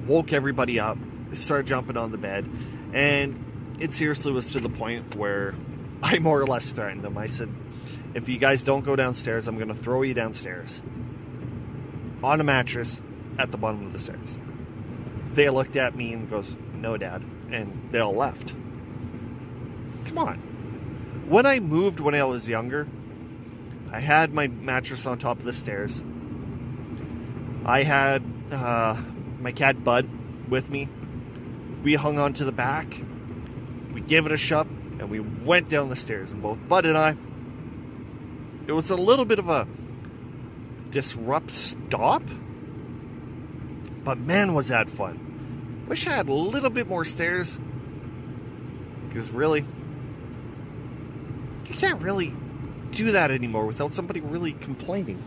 woke 0.06 0.32
everybody 0.32 0.78
up, 0.78 0.98
started 1.32 1.66
jumping 1.66 1.96
on 1.96 2.12
the 2.12 2.18
bed, 2.18 2.46
and 2.92 3.76
it 3.80 3.94
seriously 3.94 4.32
was 4.32 4.52
to 4.52 4.60
the 4.60 4.68
point 4.68 5.14
where 5.14 5.54
I 6.02 6.18
more 6.18 6.40
or 6.40 6.46
less 6.46 6.70
threatened 6.72 7.02
them. 7.02 7.16
I 7.16 7.26
said, 7.26 7.48
if 8.14 8.28
you 8.28 8.38
guys 8.38 8.62
don't 8.62 8.84
go 8.84 8.96
downstairs, 8.96 9.48
I'm 9.48 9.56
going 9.56 9.68
to 9.68 9.74
throw 9.74 10.02
you 10.02 10.14
downstairs 10.14 10.82
on 12.22 12.40
a 12.40 12.44
mattress 12.44 13.00
at 13.38 13.52
the 13.52 13.58
bottom 13.58 13.86
of 13.86 13.92
the 13.92 13.98
stairs. 13.98 14.38
They 15.34 15.48
looked 15.50 15.76
at 15.76 15.94
me 15.94 16.12
and 16.12 16.28
goes, 16.28 16.56
"No, 16.74 16.96
Dad," 16.96 17.22
and 17.50 17.88
they 17.90 18.00
all 18.00 18.14
left. 18.14 18.54
Come 20.06 20.18
on, 20.18 20.42
when 21.28 21.44
I 21.44 21.60
moved 21.60 22.00
when 22.00 22.14
I 22.14 22.24
was 22.24 22.48
younger, 22.48 22.88
I 23.92 24.00
had 24.00 24.32
my 24.32 24.48
mattress 24.48 25.06
on 25.06 25.18
top 25.18 25.38
of 25.38 25.44
the 25.44 25.52
stairs. 25.52 26.02
I 27.64 27.82
had 27.82 28.22
uh, 28.50 28.96
my 29.40 29.52
cat 29.52 29.84
Bud 29.84 30.08
with 30.48 30.70
me. 30.70 30.88
We 31.82 31.94
hung 31.94 32.18
on 32.18 32.32
to 32.34 32.44
the 32.44 32.52
back. 32.52 32.86
We 33.92 34.00
gave 34.00 34.24
it 34.24 34.32
a 34.32 34.36
shove, 34.38 34.68
and 34.98 35.10
we 35.10 35.20
went 35.20 35.68
down 35.68 35.90
the 35.90 35.96
stairs. 35.96 36.32
And 36.32 36.42
both 36.42 36.58
Bud 36.66 36.86
and 36.86 36.96
I, 36.96 37.16
it 38.66 38.72
was 38.72 38.90
a 38.90 38.96
little 38.96 39.24
bit 39.24 39.38
of 39.38 39.48
a 39.48 39.66
disrupt 40.90 41.50
stop, 41.50 42.22
but 44.02 44.18
man, 44.18 44.54
was 44.54 44.68
that 44.68 44.88
fun! 44.88 45.84
Wish 45.88 46.06
I 46.06 46.12
had 46.12 46.28
a 46.28 46.32
little 46.32 46.70
bit 46.70 46.88
more 46.88 47.04
stairs. 47.04 47.60
Because 49.08 49.30
really, 49.30 49.64
can't 51.78 52.02
really 52.02 52.34
do 52.90 53.12
that 53.12 53.30
anymore 53.30 53.64
without 53.64 53.94
somebody 53.94 54.20
really 54.20 54.52
complaining. 54.52 55.22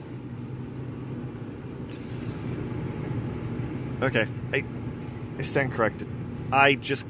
Okay, 4.02 4.28
I, 4.52 4.66
I 5.38 5.42
stand 5.44 5.72
corrected. 5.72 6.08
I 6.52 6.76
just 6.76 7.06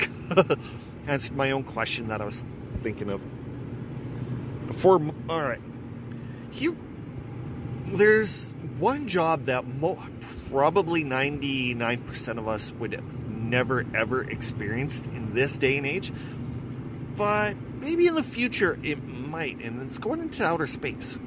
answered 1.08 1.36
my 1.36 1.52
own 1.52 1.64
question 1.64 2.10
that 2.10 2.22
I 2.22 2.26
was 2.26 2.44
thinking 2.84 3.10
of. 3.10 3.22
For 4.76 5.02
all 5.28 5.42
right, 5.42 5.62
here, 6.52 6.76
there's 7.86 8.54
one 8.78 9.08
job 9.08 9.46
that 9.46 9.66
mo- 9.66 10.00
probably 10.50 11.04
99% 11.04 12.38
of 12.38 12.48
us 12.48 12.72
would 12.74 13.02
never 13.30 13.86
ever 13.96 14.24
experienced 14.24 15.08
in 15.08 15.34
this 15.34 15.58
day 15.58 15.78
and 15.78 15.88
age, 15.88 16.12
but 17.16 17.56
maybe 17.80 18.08
in 18.08 18.16
the 18.16 18.24
future 18.24 18.78
it 18.84 19.00
might, 19.32 19.60
and 19.62 19.82
it's 19.82 19.98
going 19.98 20.20
into 20.20 20.46
outer 20.46 20.68
space. 20.68 21.18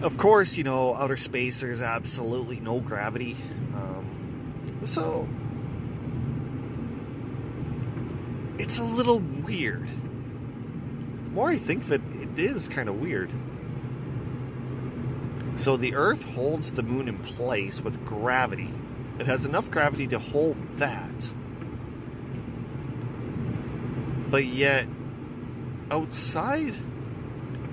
Of 0.00 0.18
course, 0.18 0.56
you 0.56 0.64
know, 0.64 0.96
outer 0.96 1.18
space, 1.18 1.60
there's 1.60 1.82
absolutely 1.82 2.58
no 2.58 2.80
gravity. 2.80 3.36
Um, 3.74 4.80
so, 4.82 5.28
it's 8.58 8.78
a 8.78 8.84
little 8.84 9.18
weird. 9.18 9.86
The 11.24 11.30
more 11.30 11.50
I 11.50 11.56
think 11.56 11.88
it, 11.90 12.00
it 12.14 12.38
is 12.38 12.68
kind 12.68 12.88
of 12.88 13.00
weird. 13.00 13.30
So, 15.56 15.76
the 15.76 15.94
Earth 15.94 16.22
holds 16.22 16.72
the 16.72 16.82
moon 16.82 17.06
in 17.06 17.18
place 17.18 17.80
with 17.80 18.04
gravity. 18.06 18.70
It 19.20 19.26
has 19.26 19.44
enough 19.44 19.70
gravity 19.70 20.08
to 20.08 20.18
hold 20.18 20.56
that. 20.78 21.34
But 24.30 24.46
yet, 24.46 24.86
outside 25.92 26.74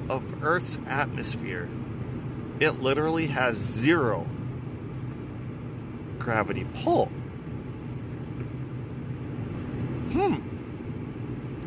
of 0.09 0.43
Earth's 0.43 0.77
atmosphere, 0.85 1.69
it 2.59 2.71
literally 2.71 3.27
has 3.27 3.55
zero 3.55 4.27
gravity 6.19 6.67
pull. 6.83 7.05
Hmm. 10.11 10.35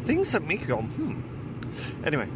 Things 0.04 0.32
that 0.32 0.42
make 0.42 0.60
you 0.60 0.66
go, 0.66 0.82
hmm. 0.82 1.20
Anyway, 2.04 2.28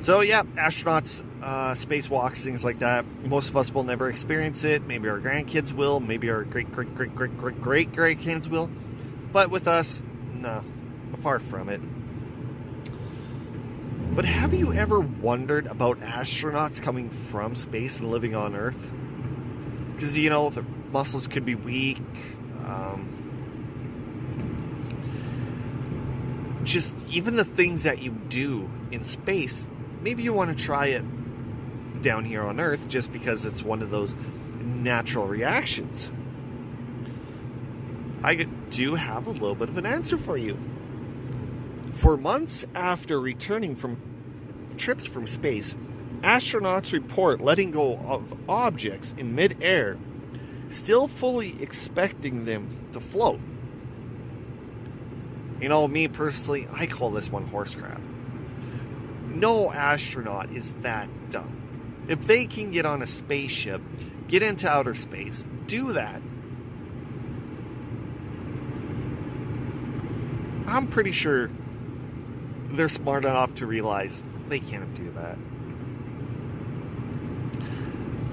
so 0.00 0.20
yeah, 0.20 0.44
astronauts, 0.44 1.22
uh, 1.42 1.72
spacewalks, 1.72 2.38
things 2.38 2.64
like 2.64 2.78
that. 2.78 3.04
Most 3.26 3.50
of 3.50 3.56
us 3.58 3.74
will 3.74 3.84
never 3.84 4.08
experience 4.08 4.64
it. 4.64 4.86
Maybe 4.86 5.10
our 5.10 5.20
grandkids 5.20 5.74
will. 5.74 6.00
Maybe 6.00 6.30
our 6.30 6.44
great, 6.44 6.72
great, 6.72 6.94
great, 6.94 7.14
great, 7.14 7.36
great, 7.36 7.60
great 7.60 7.92
grandkids 7.92 8.48
will. 8.48 8.70
But 9.30 9.50
with 9.50 9.68
us, 9.68 10.00
no, 10.32 10.64
apart 11.12 11.42
from 11.42 11.68
it. 11.68 11.82
But 14.14 14.24
have 14.24 14.52
you 14.54 14.72
ever 14.72 15.00
wondered 15.00 15.66
about 15.66 16.00
astronauts 16.00 16.82
coming 16.82 17.10
from 17.10 17.54
space 17.54 18.00
and 18.00 18.10
living 18.10 18.34
on 18.34 18.56
Earth? 18.56 18.90
Because, 19.94 20.18
you 20.18 20.30
know, 20.30 20.50
the 20.50 20.64
muscles 20.92 21.26
could 21.26 21.44
be 21.44 21.54
weak. 21.54 21.98
Um, 22.64 23.14
just 26.64 26.96
even 27.10 27.36
the 27.36 27.44
things 27.44 27.84
that 27.84 28.02
you 28.02 28.10
do 28.10 28.68
in 28.90 29.04
space, 29.04 29.68
maybe 30.02 30.22
you 30.22 30.32
want 30.32 30.56
to 30.56 30.64
try 30.64 30.86
it 30.86 31.04
down 32.02 32.24
here 32.24 32.42
on 32.42 32.60
Earth 32.60 32.88
just 32.88 33.12
because 33.12 33.44
it's 33.44 33.62
one 33.62 33.82
of 33.82 33.90
those 33.90 34.14
natural 34.60 35.26
reactions. 35.26 36.10
I 38.22 38.34
do 38.34 38.94
have 38.96 39.26
a 39.26 39.30
little 39.30 39.54
bit 39.54 39.68
of 39.68 39.76
an 39.78 39.86
answer 39.86 40.18
for 40.18 40.36
you. 40.36 40.58
For 41.98 42.16
months 42.16 42.64
after 42.76 43.20
returning 43.20 43.74
from 43.74 43.96
trips 44.76 45.04
from 45.04 45.26
space, 45.26 45.74
astronauts 46.20 46.92
report 46.92 47.40
letting 47.40 47.72
go 47.72 47.96
of 47.96 48.48
objects 48.48 49.16
in 49.18 49.34
midair, 49.34 49.98
still 50.68 51.08
fully 51.08 51.60
expecting 51.60 52.44
them 52.44 52.86
to 52.92 53.00
float. 53.00 53.40
You 55.60 55.68
know, 55.68 55.88
me 55.88 56.06
personally, 56.06 56.68
I 56.70 56.86
call 56.86 57.10
this 57.10 57.32
one 57.32 57.48
horse 57.48 57.74
crap. 57.74 58.00
No 59.26 59.72
astronaut 59.72 60.52
is 60.52 60.74
that 60.82 61.08
dumb. 61.30 62.04
If 62.06 62.28
they 62.28 62.46
can 62.46 62.70
get 62.70 62.86
on 62.86 63.02
a 63.02 63.08
spaceship, 63.08 63.82
get 64.28 64.44
into 64.44 64.70
outer 64.70 64.94
space, 64.94 65.44
do 65.66 65.94
that. 65.94 66.22
I'm 70.68 70.86
pretty 70.86 71.12
sure 71.12 71.50
they're 72.70 72.88
smart 72.88 73.24
enough 73.24 73.54
to 73.56 73.66
realize 73.66 74.24
they 74.48 74.60
can't 74.60 74.94
do 74.94 75.10
that. 75.12 75.38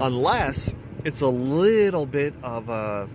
Unless 0.00 0.74
it's 1.04 1.20
a 1.20 1.28
little 1.28 2.04
bit 2.04 2.34
of 2.42 2.68
a 2.68 3.08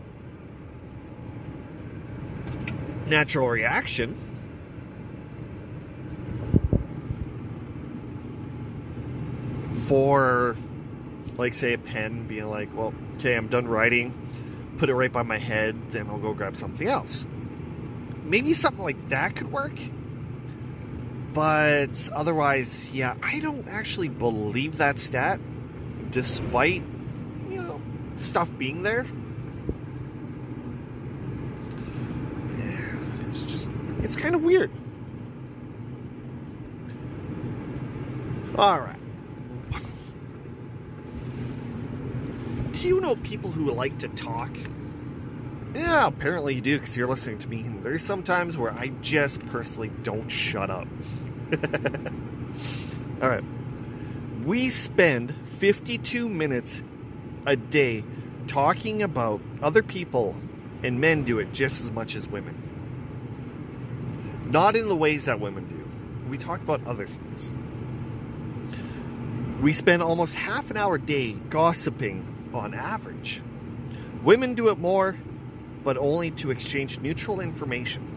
natural 3.08 3.48
reaction. 3.50 4.18
For, 9.88 10.56
like, 11.38 11.54
say, 11.54 11.74
a 11.74 11.78
pen 11.78 12.26
being 12.26 12.48
like, 12.48 12.70
well, 12.74 12.94
okay, 13.16 13.36
I'm 13.36 13.48
done 13.48 13.68
writing, 13.68 14.14
put 14.78 14.90
it 14.90 14.96
right 14.96 15.12
by 15.12 15.24
my 15.24 15.38
head, 15.38 15.76
then 15.90 16.08
I'll 16.10 16.18
go 16.18 16.34
grab 16.34 16.56
something 16.56 16.88
else. 16.88 17.28
Maybe 18.24 18.54
something 18.54 18.84
like 18.84 19.10
that 19.10 19.36
could 19.36 19.52
work 19.52 19.74
but 21.34 22.10
otherwise, 22.14 22.92
yeah, 22.94 23.16
I 23.24 23.40
don't 23.40 23.68
actually 23.68 24.10
believe 24.10 24.78
that 24.78 25.00
stat, 25.00 25.40
despite, 26.10 26.84
you 27.50 27.62
know, 27.62 27.82
stuff 28.18 28.50
being 28.58 28.84
there. 28.84 29.06
It's 33.30 33.44
just, 33.44 33.72
it's 34.00 34.16
kind 34.16 34.36
of 34.36 34.44
weird. 34.44 34.72
Alright. 38.58 38.98
Do 42.74 42.88
you 42.88 43.00
know 43.00 43.16
people 43.18 43.52
who 43.52 43.72
like 43.72 43.98
to 44.00 44.10
talk? 44.10 44.52
Yeah, 45.74 46.08
apparently 46.08 46.56
you 46.56 46.62
do 46.62 46.78
because 46.78 46.98
you're 46.98 47.08
listening 47.08 47.38
to 47.40 47.50
me. 47.50 47.64
There's 47.82 48.04
some 48.04 48.24
times 48.24 48.58
where 48.58 48.72
I 48.72 48.90
just 49.02 49.46
personally 49.48 49.92
don't 50.04 50.30
shut 50.30 50.70
up. 50.70 50.88
All 53.22 53.30
right. 53.30 53.44
We 54.44 54.70
spend 54.70 55.34
52 55.60 56.28
minutes 56.28 56.84
a 57.46 57.56
day 57.56 58.04
talking 58.48 59.02
about 59.02 59.42
other 59.62 59.84
people, 59.84 60.36
and 60.84 61.00
men 61.00 61.24
do 61.24 61.40
it 61.40 61.54
just 61.54 61.84
as 61.84 61.92
much 61.92 62.16
as 62.16 62.28
women. 62.28 62.58
Not 64.48 64.76
in 64.76 64.90
the 64.90 64.96
ways 64.96 65.26
that 65.26 65.40
women 65.40 65.68
do. 65.68 66.30
We 66.30 66.38
talk 66.38 66.62
about 66.62 66.86
other 66.86 67.06
things. 67.06 67.54
We 69.62 69.72
spend 69.74 70.02
almost 70.02 70.36
half 70.36 70.72
an 70.72 70.78
hour 70.78 70.96
a 70.96 71.02
day 71.02 71.34
gossiping 71.34 72.50
on 72.54 72.74
average. 72.74 73.42
Women 74.24 74.56
do 74.56 74.70
it 74.70 74.80
more, 74.80 75.16
but 75.84 75.98
only 75.98 76.32
to 76.32 76.52
exchange 76.52 77.00
neutral 77.00 77.42
information 77.42 78.08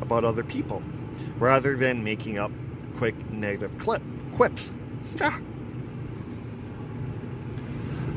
about 0.00 0.24
other 0.24 0.44
people 0.44 0.82
rather 1.38 1.76
than 1.76 2.02
making 2.04 2.38
up 2.38 2.50
quick 2.96 3.14
negative 3.30 3.76
clip 3.78 4.02
quips. 4.34 4.72
Ah. 5.20 5.40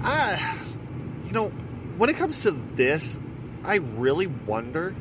ah, 0.03 0.61
you 1.25 1.31
know, 1.31 1.49
when 1.97 2.09
it 2.09 2.17
comes 2.17 2.39
to 2.39 2.51
this, 2.51 3.17
I 3.63 3.75
really 3.75 4.27
wonder. 4.27 4.95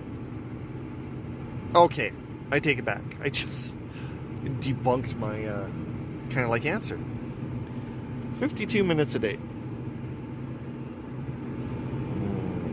Okay, 1.75 2.13
I 2.51 2.61
take 2.61 2.79
it 2.79 2.85
back. 2.85 3.03
I 3.23 3.31
just 3.31 3.77
debunked 4.43 5.17
my 5.19 5.45
uh, 5.45 5.69
kind 6.31 6.41
of 6.45 6.51
like 6.51 6.67
answer. 6.67 6.99
52 8.35 8.85
minutes 8.85 9.15
a 9.17 9.19
day. 9.19 9.37
Hmm. 12.15 12.69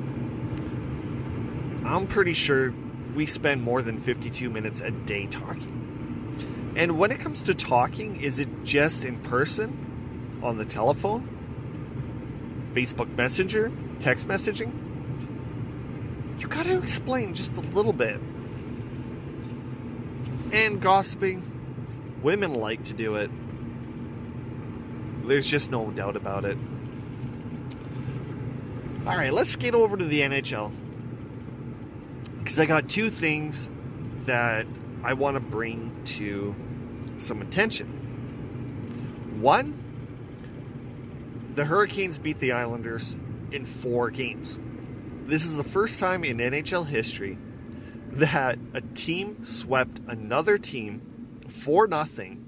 I'm 1.86 2.08
pretty 2.08 2.34
sure 2.34 2.74
we 3.14 3.28
spend 3.28 3.62
more 3.62 3.82
than 3.82 4.02
52 4.02 4.50
minutes 4.50 4.82
a 4.82 4.90
day 4.90 5.28
talking. 5.28 6.74
And 6.76 6.98
when 6.98 7.12
it 7.12 7.20
comes 7.20 7.44
to 7.44 7.54
talking, 7.54 8.20
is 8.20 8.40
it 8.40 8.50
just 8.64 9.06
in 9.06 9.20
person, 9.20 10.40
on 10.42 10.58
the 10.58 10.66
telephone, 10.66 11.30
Facebook 12.74 13.16
Messenger, 13.16 13.72
text 14.00 14.28
messaging? 14.28 14.72
You 16.40 16.48
got 16.48 16.66
to 16.66 16.78
explain 16.78 17.34
just 17.34 17.56
a 17.56 17.62
little 17.62 17.94
bit. 17.94 18.20
And 20.52 20.82
gossiping, 20.82 21.44
women 22.22 22.54
like 22.56 22.84
to 22.86 22.94
do 22.94 23.16
it. 23.16 23.30
There's 25.24 25.48
just 25.48 25.72
no 25.72 25.92
doubt 25.92 26.16
about 26.16 26.46
it. 26.46 26.58
All 29.08 29.16
right, 29.16 29.32
let's 29.32 29.56
get 29.56 29.76
over 29.76 29.96
to 29.96 30.04
the 30.04 30.22
NHL. 30.22 30.72
Because 32.56 32.64
I 32.64 32.68
got 32.68 32.88
two 32.88 33.10
things 33.10 33.70
that 34.28 34.66
I 35.04 35.12
want 35.12 35.36
to 35.36 35.42
bring 35.42 35.92
to 36.06 36.56
some 37.18 37.42
attention. 37.42 37.88
One, 39.42 39.78
the 41.54 41.66
Hurricanes 41.66 42.18
beat 42.18 42.40
the 42.40 42.54
Islanders 42.54 43.18
in 43.52 43.66
four 43.66 44.10
games. 44.10 44.58
This 45.26 45.44
is 45.44 45.58
the 45.58 45.66
first 45.66 46.00
time 46.00 46.24
in 46.24 46.38
NHL 46.38 46.88
history 46.88 47.38
that 48.12 48.58
a 48.74 48.80
team 48.80 49.44
swept 49.44 50.00
another 50.08 50.58
team 50.58 51.42
for 51.50 51.88
nothing. 51.88 52.42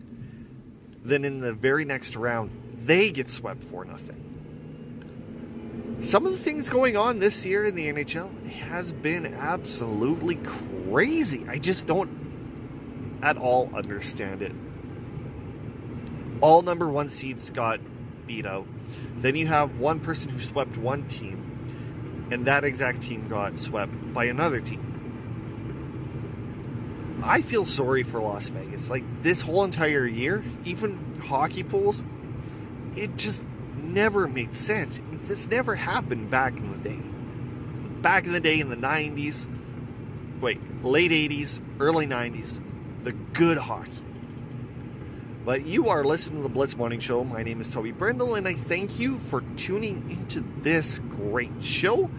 Then 1.03 1.25
in 1.25 1.41
the 1.41 1.51
very 1.51 1.83
next 1.83 2.15
round, 2.15 2.51
they 2.81 3.11
get 3.11 3.29
swept 3.29 3.61
for 3.61 3.83
nothing. 3.83 4.26
Some 6.03 6.25
of 6.25 6.31
the 6.31 6.37
things 6.37 6.69
going 6.69 6.95
on 6.95 7.19
this 7.19 7.43
year 7.45 7.65
in 7.65 7.75
the 7.75 7.91
NHL 7.91 8.31
has 8.51 8.91
been 8.93 9.25
absolutely 9.25 10.35
crazy. 10.35 11.45
I 11.49 11.57
just 11.57 11.87
don't 11.87 13.19
at 13.23 13.37
all 13.37 13.75
understand 13.75 14.43
it. 14.43 14.51
All 16.39 16.61
number 16.61 16.87
one 16.87 17.09
seeds 17.09 17.49
got 17.49 17.79
beat 18.27 18.45
out. 18.45 18.67
Then 19.17 19.35
you 19.35 19.47
have 19.47 19.79
one 19.79 19.99
person 19.99 20.29
who 20.29 20.39
swept 20.39 20.77
one 20.77 21.07
team, 21.07 22.27
and 22.31 22.45
that 22.45 22.63
exact 22.63 23.01
team 23.01 23.27
got 23.27 23.57
swept 23.57 24.13
by 24.13 24.25
another 24.25 24.61
team. 24.61 24.97
I 27.23 27.41
feel 27.41 27.65
sorry 27.65 28.03
for 28.03 28.21
Las 28.21 28.49
Vegas. 28.49 28.91
Like 28.91 29.03
this 29.23 29.41
whole 29.41 29.63
entire 29.63 30.05
year, 30.05 30.43
even 30.63 31.19
hockey 31.19 31.63
pools, 31.63 32.03
it 32.95 33.17
just 33.17 33.43
never 33.75 34.27
made 34.27 34.55
sense. 34.55 35.01
This 35.27 35.47
never 35.49 35.75
happened 35.75 36.31
back 36.31 36.55
in 36.55 36.71
the 36.71 36.89
day. 36.89 36.99
Back 38.01 38.25
in 38.25 38.31
the 38.31 38.39
day 38.39 38.61
in 38.61 38.69
the 38.69 38.77
90s, 38.77 39.47
wait, 40.39 40.59
late 40.83 41.11
80s, 41.11 41.59
early 41.81 42.07
90s, 42.07 42.61
the 43.03 43.11
good 43.11 43.57
hockey. 43.57 43.91
But 45.43 45.65
you 45.65 45.89
are 45.89 46.05
listening 46.05 46.41
to 46.41 46.43
the 46.43 46.53
Blitz 46.53 46.77
Morning 46.77 46.99
Show. 46.99 47.25
My 47.25 47.43
name 47.43 47.59
is 47.59 47.69
Toby 47.69 47.91
Brindle, 47.91 48.35
and 48.35 48.47
I 48.47 48.53
thank 48.53 48.99
you 48.99 49.19
for 49.19 49.41
tuning 49.57 50.09
into 50.09 50.45
this 50.61 50.99
great 50.99 51.61
show. 51.61 52.09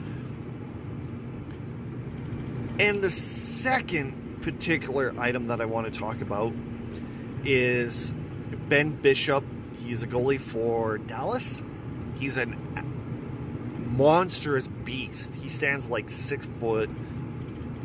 And 2.78 3.02
the 3.02 3.10
second 3.10 4.42
particular 4.42 5.14
item 5.18 5.48
that 5.48 5.62
I 5.62 5.64
want 5.64 5.92
to 5.92 5.98
talk 5.98 6.20
about 6.20 6.52
is 7.44 8.14
Ben 8.68 8.90
Bishop. 8.90 9.44
He's 9.78 10.02
a 10.02 10.06
goalie 10.06 10.40
for 10.40 10.98
Dallas. 10.98 11.62
He's 12.18 12.36
a 12.36 12.46
monstrous 13.98 14.68
beast. 14.68 15.34
He 15.34 15.48
stands 15.48 15.88
like 15.88 16.08
six 16.08 16.46
foot 16.60 16.88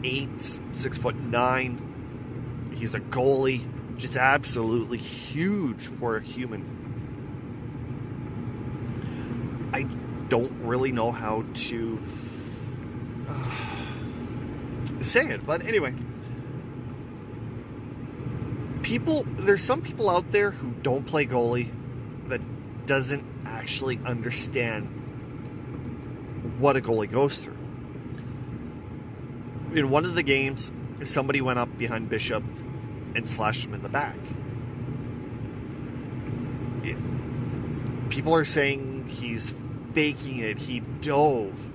eight, 0.04 0.62
six 0.74 0.96
foot 0.98 1.16
nine. 1.16 2.72
He's 2.76 2.94
a 2.94 3.00
goalie 3.00 3.66
just 3.98 4.16
absolutely 4.16 5.00
huge 5.00 5.88
for 5.88 6.18
a 6.18 6.22
human. 6.22 6.82
I 9.74 9.84
don't 10.30 10.54
really 10.62 10.92
know 10.92 11.12
how 11.12 11.46
to 11.54 12.00
uh, 13.28 13.56
say 15.02 15.28
it, 15.28 15.46
but 15.46 15.66
anyway. 15.66 15.94
People, 18.84 19.26
there's 19.38 19.64
some 19.64 19.82
people 19.82 20.10
out 20.10 20.32
there 20.32 20.52
who 20.52 20.72
don't 20.82 21.06
play 21.06 21.26
goalie 21.26 21.72
that 22.28 22.42
doesn't 22.86 23.24
actually 23.46 24.00
understand 24.06 25.03
what 26.64 26.78
a 26.78 26.82
goalie 26.82 27.12
goes 27.12 27.40
through. 27.40 27.58
In 29.76 29.90
one 29.90 30.06
of 30.06 30.16
the 30.16 30.24
games, 30.24 30.72
somebody 31.04 31.42
went 31.42 31.60
up 31.60 31.78
behind 31.78 32.08
Bishop 32.08 32.42
and 33.16 33.28
slashed 33.28 33.66
him 33.66 33.74
in 33.74 33.84
the 33.84 33.90
back. 33.90 34.16
It, 36.84 36.98
people 38.10 38.34
are 38.34 38.46
saying 38.46 39.08
he's 39.10 39.54
faking 39.94 40.40
it, 40.40 40.58
he 40.58 40.80
dove. 40.80 41.70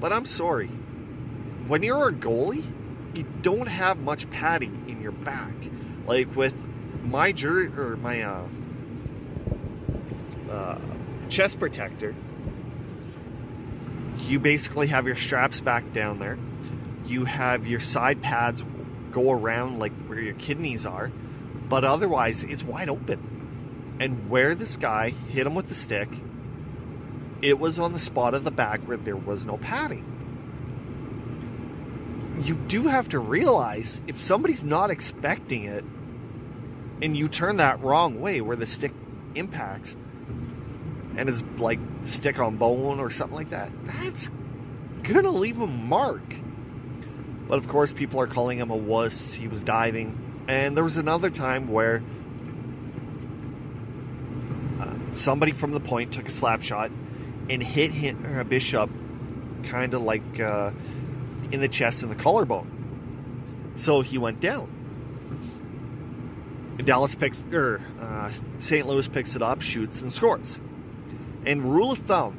But 0.00 0.10
I'm 0.10 0.24
sorry. 0.24 0.68
When 1.68 1.82
you're 1.82 2.08
a 2.08 2.12
goalie, 2.12 2.64
you 3.14 3.26
don't 3.42 3.68
have 3.68 3.98
much 3.98 4.30
padding 4.30 4.86
in 4.88 5.02
your 5.02 5.12
back. 5.12 5.52
Like 6.06 6.34
with 6.34 6.56
my 7.04 7.32
jury 7.32 7.66
or 7.66 7.96
my 7.96 8.22
uh, 8.22 8.48
uh, 10.48 10.78
chest 11.28 11.60
protector, 11.60 12.14
you 14.30 14.38
basically 14.38 14.86
have 14.88 15.06
your 15.06 15.16
straps 15.16 15.60
back 15.60 15.92
down 15.92 16.18
there. 16.18 16.38
You 17.04 17.24
have 17.24 17.66
your 17.66 17.80
side 17.80 18.22
pads 18.22 18.64
go 19.10 19.32
around 19.32 19.78
like 19.78 19.92
where 20.06 20.20
your 20.20 20.34
kidneys 20.34 20.86
are, 20.86 21.10
but 21.68 21.84
otherwise 21.84 22.44
it's 22.44 22.62
wide 22.62 22.88
open. 22.88 23.96
And 23.98 24.30
where 24.30 24.54
this 24.54 24.76
guy 24.76 25.10
hit 25.10 25.46
him 25.46 25.54
with 25.54 25.68
the 25.68 25.74
stick, 25.74 26.08
it 27.42 27.58
was 27.58 27.78
on 27.78 27.92
the 27.92 27.98
spot 27.98 28.34
of 28.34 28.44
the 28.44 28.50
back 28.50 28.80
where 28.82 28.96
there 28.96 29.16
was 29.16 29.46
no 29.46 29.56
padding. 29.56 30.06
You 32.42 32.54
do 32.54 32.86
have 32.86 33.08
to 33.10 33.18
realize 33.18 34.00
if 34.06 34.18
somebody's 34.18 34.64
not 34.64 34.90
expecting 34.90 35.64
it 35.64 35.84
and 37.02 37.16
you 37.16 37.28
turn 37.28 37.56
that 37.56 37.82
wrong 37.82 38.20
way 38.20 38.40
where 38.40 38.56
the 38.56 38.66
stick 38.66 38.92
impacts 39.34 39.96
and 41.16 41.28
is 41.28 41.42
like 41.58 41.78
stick 42.02 42.38
on 42.38 42.56
bone 42.56 43.00
or 43.00 43.10
something 43.10 43.36
like 43.36 43.50
that, 43.50 43.70
that's 43.84 44.30
gonna 45.02 45.30
leave 45.30 45.60
a 45.60 45.66
mark. 45.66 46.22
But 47.48 47.58
of 47.58 47.68
course, 47.68 47.92
people 47.92 48.20
are 48.20 48.26
calling 48.26 48.58
him 48.58 48.70
a 48.70 48.76
wuss. 48.76 49.34
He 49.34 49.48
was 49.48 49.62
diving. 49.62 50.44
And 50.46 50.76
there 50.76 50.84
was 50.84 50.98
another 50.98 51.30
time 51.30 51.68
where 51.68 52.02
uh, 54.80 54.94
somebody 55.12 55.52
from 55.52 55.72
the 55.72 55.80
point 55.80 56.12
took 56.12 56.28
a 56.28 56.30
slap 56.30 56.62
shot 56.62 56.90
and 57.48 57.62
hit 57.62 57.92
him, 57.92 58.24
uh, 58.38 58.44
Bishop 58.44 58.90
kind 59.64 59.94
of 59.94 60.02
like 60.02 60.40
uh, 60.40 60.70
in 61.52 61.60
the 61.60 61.68
chest 61.68 62.02
and 62.02 62.10
the 62.10 62.16
collarbone. 62.16 63.74
So 63.76 64.00
he 64.00 64.18
went 64.18 64.40
down. 64.40 64.76
Dallas 66.84 67.14
picks, 67.14 67.44
or 67.52 67.80
uh, 68.00 68.32
St. 68.58 68.86
Louis 68.86 69.06
picks 69.08 69.36
it 69.36 69.42
up, 69.42 69.60
shoots, 69.60 70.00
and 70.02 70.12
scores. 70.12 70.58
And 71.44 71.72
rule 71.72 71.92
of 71.92 71.98
thumb, 71.98 72.38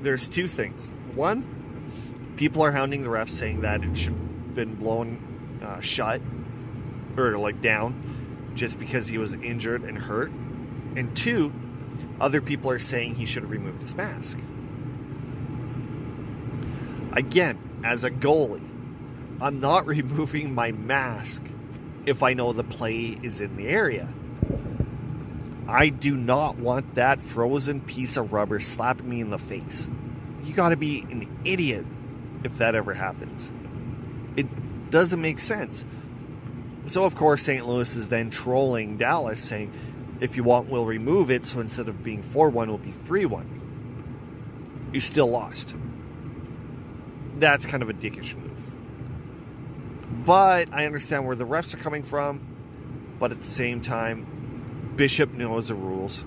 there's 0.00 0.28
two 0.28 0.48
things. 0.48 0.90
One, 1.14 2.34
people 2.36 2.62
are 2.62 2.72
hounding 2.72 3.02
the 3.02 3.10
ref 3.10 3.30
saying 3.30 3.60
that 3.60 3.84
it 3.84 3.96
should 3.96 4.12
have 4.12 4.54
been 4.54 4.74
blown 4.74 5.60
uh, 5.62 5.80
shut 5.80 6.20
or 7.16 7.38
like 7.38 7.60
down 7.60 8.52
just 8.54 8.78
because 8.78 9.08
he 9.08 9.18
was 9.18 9.34
injured 9.34 9.82
and 9.82 9.98
hurt. 9.98 10.30
And 10.96 11.16
two, 11.16 11.52
other 12.20 12.40
people 12.40 12.70
are 12.70 12.78
saying 12.78 13.16
he 13.16 13.26
should 13.26 13.42
have 13.42 13.50
removed 13.50 13.80
his 13.80 13.94
mask. 13.94 14.38
Again, 17.12 17.58
as 17.84 18.04
a 18.04 18.10
goalie, 18.10 18.68
I'm 19.40 19.60
not 19.60 19.86
removing 19.88 20.54
my 20.54 20.72
mask 20.72 21.42
if 22.06 22.22
I 22.22 22.34
know 22.34 22.52
the 22.52 22.64
play 22.64 23.18
is 23.22 23.40
in 23.40 23.56
the 23.56 23.68
area. 23.68 24.12
I 25.66 25.88
do 25.88 26.16
not 26.16 26.58
want 26.58 26.94
that 26.94 27.20
frozen 27.20 27.80
piece 27.80 28.16
of 28.16 28.32
rubber 28.32 28.60
slapping 28.60 29.08
me 29.08 29.20
in 29.20 29.30
the 29.30 29.38
face. 29.38 29.88
You 30.44 30.52
gotta 30.52 30.76
be 30.76 31.00
an 31.10 31.40
idiot 31.44 31.86
if 32.42 32.58
that 32.58 32.74
ever 32.74 32.94
happens 32.94 33.52
it 34.36 34.90
doesn't 34.90 35.20
make 35.20 35.38
sense. 35.38 35.86
So, 36.86 37.04
of 37.04 37.16
course, 37.16 37.42
St. 37.42 37.66
Louis 37.66 37.96
is 37.96 38.08
then 38.08 38.30
trolling 38.30 38.96
Dallas, 38.98 39.42
saying, 39.42 39.72
if 40.20 40.36
you 40.36 40.44
want, 40.44 40.68
we'll 40.68 40.84
remove 40.84 41.30
it. 41.30 41.44
So 41.46 41.60
instead 41.60 41.88
of 41.88 42.02
being 42.02 42.22
4 42.22 42.50
1, 42.50 42.68
it'll 42.68 42.78
be 42.78 42.90
3 42.90 43.26
1. 43.26 44.90
You 44.92 45.00
still 45.00 45.28
lost. 45.28 45.74
That's 47.36 47.66
kind 47.66 47.82
of 47.82 47.88
a 47.88 47.94
dickish 47.94 48.36
move. 48.36 48.52
But 50.24 50.72
I 50.72 50.86
understand 50.86 51.26
where 51.26 51.34
the 51.36 51.46
refs 51.46 51.74
are 51.74 51.78
coming 51.78 52.02
from. 52.02 52.40
But 53.18 53.32
at 53.32 53.42
the 53.42 53.48
same 53.48 53.80
time, 53.80 54.26
Bishop 54.96 55.32
knows 55.32 55.68
the 55.68 55.74
rules. 55.74 56.24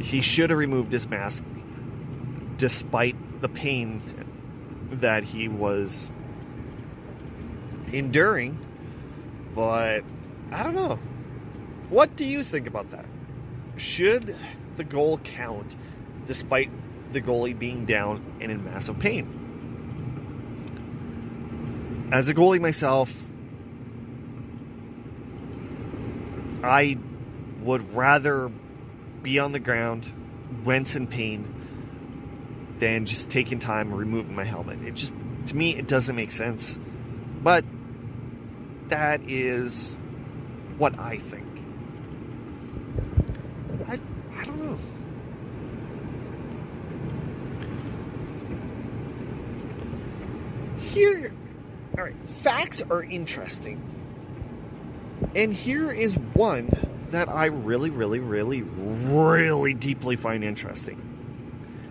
He 0.00 0.20
should 0.20 0.50
have 0.50 0.58
removed 0.58 0.92
his 0.92 1.08
mask 1.08 1.44
despite 2.56 3.16
the 3.40 3.48
pain 3.48 4.02
that 4.90 5.24
he 5.24 5.48
was 5.48 6.10
enduring. 7.92 8.58
But 9.54 10.04
I 10.52 10.62
don't 10.62 10.74
know. 10.74 10.98
What 11.88 12.16
do 12.16 12.24
you 12.24 12.42
think 12.42 12.66
about 12.66 12.90
that? 12.90 13.06
Should 13.76 14.36
the 14.76 14.84
goal 14.84 15.18
count 15.18 15.76
despite 16.26 16.70
the 17.12 17.20
goalie 17.20 17.58
being 17.58 17.86
down 17.86 18.22
and 18.40 18.52
in 18.52 18.64
massive 18.64 18.98
pain? 18.98 19.36
As 22.12 22.28
a 22.28 22.34
goalie 22.34 22.60
myself, 22.60 23.29
I 26.62 26.98
would 27.60 27.94
rather 27.94 28.50
be 29.22 29.38
on 29.38 29.52
the 29.52 29.58
ground, 29.58 30.12
wince 30.64 30.96
in 30.96 31.06
pain, 31.06 31.54
than 32.78 33.06
just 33.06 33.28
taking 33.28 33.58
time 33.58 33.90
and 33.90 33.98
removing 33.98 34.34
my 34.34 34.44
helmet. 34.44 34.80
It 34.82 34.94
just 34.94 35.14
To 35.46 35.56
me, 35.56 35.76
it 35.76 35.86
doesn't 35.86 36.16
make 36.16 36.32
sense. 36.32 36.78
But 37.42 37.64
that 38.88 39.22
is 39.22 39.96
what 40.78 40.98
I 40.98 41.16
think. 41.18 41.46
I, 43.86 43.98
I 44.36 44.44
don't 44.44 44.62
know. 44.64 44.78
Here, 50.80 51.32
all 51.96 52.04
right, 52.04 52.16
facts 52.26 52.82
are 52.90 53.02
interesting. 53.02 53.80
And 55.34 55.52
here 55.52 55.90
is 55.90 56.16
one 56.34 56.70
that 57.10 57.28
I 57.28 57.46
really, 57.46 57.90
really, 57.90 58.18
really, 58.18 58.62
really 58.62 59.74
deeply 59.74 60.16
find 60.16 60.42
interesting. 60.42 61.00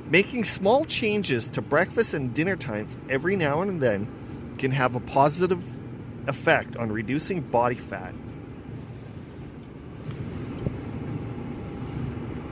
Making 0.10 0.44
small 0.44 0.86
changes 0.86 1.48
to 1.50 1.62
breakfast 1.62 2.14
and 2.14 2.34
dinner 2.34 2.56
times 2.56 2.98
every 3.10 3.36
now 3.36 3.62
and 3.62 3.82
then 3.82 4.56
can 4.58 4.72
have 4.72 4.96
a 4.96 5.00
positive 5.00 5.64
effect 6.28 6.76
on 6.78 6.92
reducing 6.92 7.42
body 7.42 7.76
fat. 7.76 8.14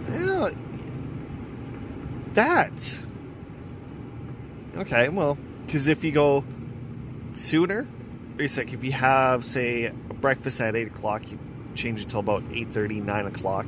Yeah, 0.10 0.50
that. 2.34 3.04
Okay, 4.78 5.10
well, 5.10 5.38
because 5.66 5.88
if 5.88 6.04
you 6.04 6.12
go 6.12 6.46
sooner, 7.36 7.88
it's 8.38 8.58
like 8.58 8.74
if 8.74 8.84
you 8.84 8.92
have, 8.92 9.44
say, 9.44 9.92
breakfast 10.21 10.62
at 10.62 10.75
8 10.75 10.88
o'clock, 10.88 11.32
you 11.32 11.39
change 11.75 12.01
it 12.01 12.13
about 12.13 12.43
8.30, 12.49 13.03
9 13.03 13.25
o'clock, 13.27 13.65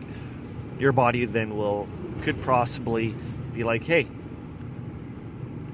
your 0.80 0.92
body 0.92 1.26
then 1.26 1.56
will, 1.56 1.88
could 2.22 2.42
possibly 2.44 3.14
be 3.54 3.64
like, 3.64 3.84
hey, 3.84 4.08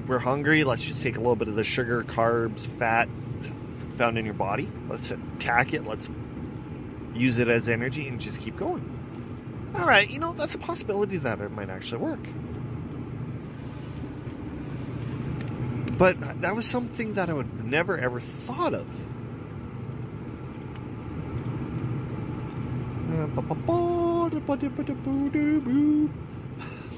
we're 0.08 0.20
hungry, 0.20 0.64
let's 0.64 0.84
just 0.84 1.02
take 1.02 1.16
a 1.16 1.20
little 1.20 1.36
bit 1.36 1.48
of 1.48 1.56
the 1.56 1.64
sugar, 1.64 2.04
carbs, 2.04 2.68
fat 2.68 3.08
found 3.98 4.18
in 4.18 4.26
your 4.26 4.34
body. 4.34 4.70
Let's 4.90 5.12
attack 5.12 5.74
it, 5.74 5.86
let's 5.86 6.10
use 7.14 7.40
it 7.40 7.48
as 7.48 7.70
energy 7.70 8.08
and 8.08 8.20
just 8.20 8.42
keep 8.42 8.58
going. 8.58 8.92
All 9.76 9.86
right, 9.86 10.10
you 10.10 10.20
know, 10.20 10.34
that's 10.34 10.56
a 10.56 10.58
possibility 10.58 11.18
that 11.18 11.40
it 11.40 11.52
might 11.52 11.70
actually 11.70 12.02
work. 12.02 12.20
But 15.98 16.42
that 16.42 16.56
was 16.56 16.66
something 16.66 17.14
that 17.14 17.30
I 17.30 17.34
would 17.34 17.66
never 17.66 17.98
ever 17.98 18.20
thought 18.20 18.74
of. 18.74 18.86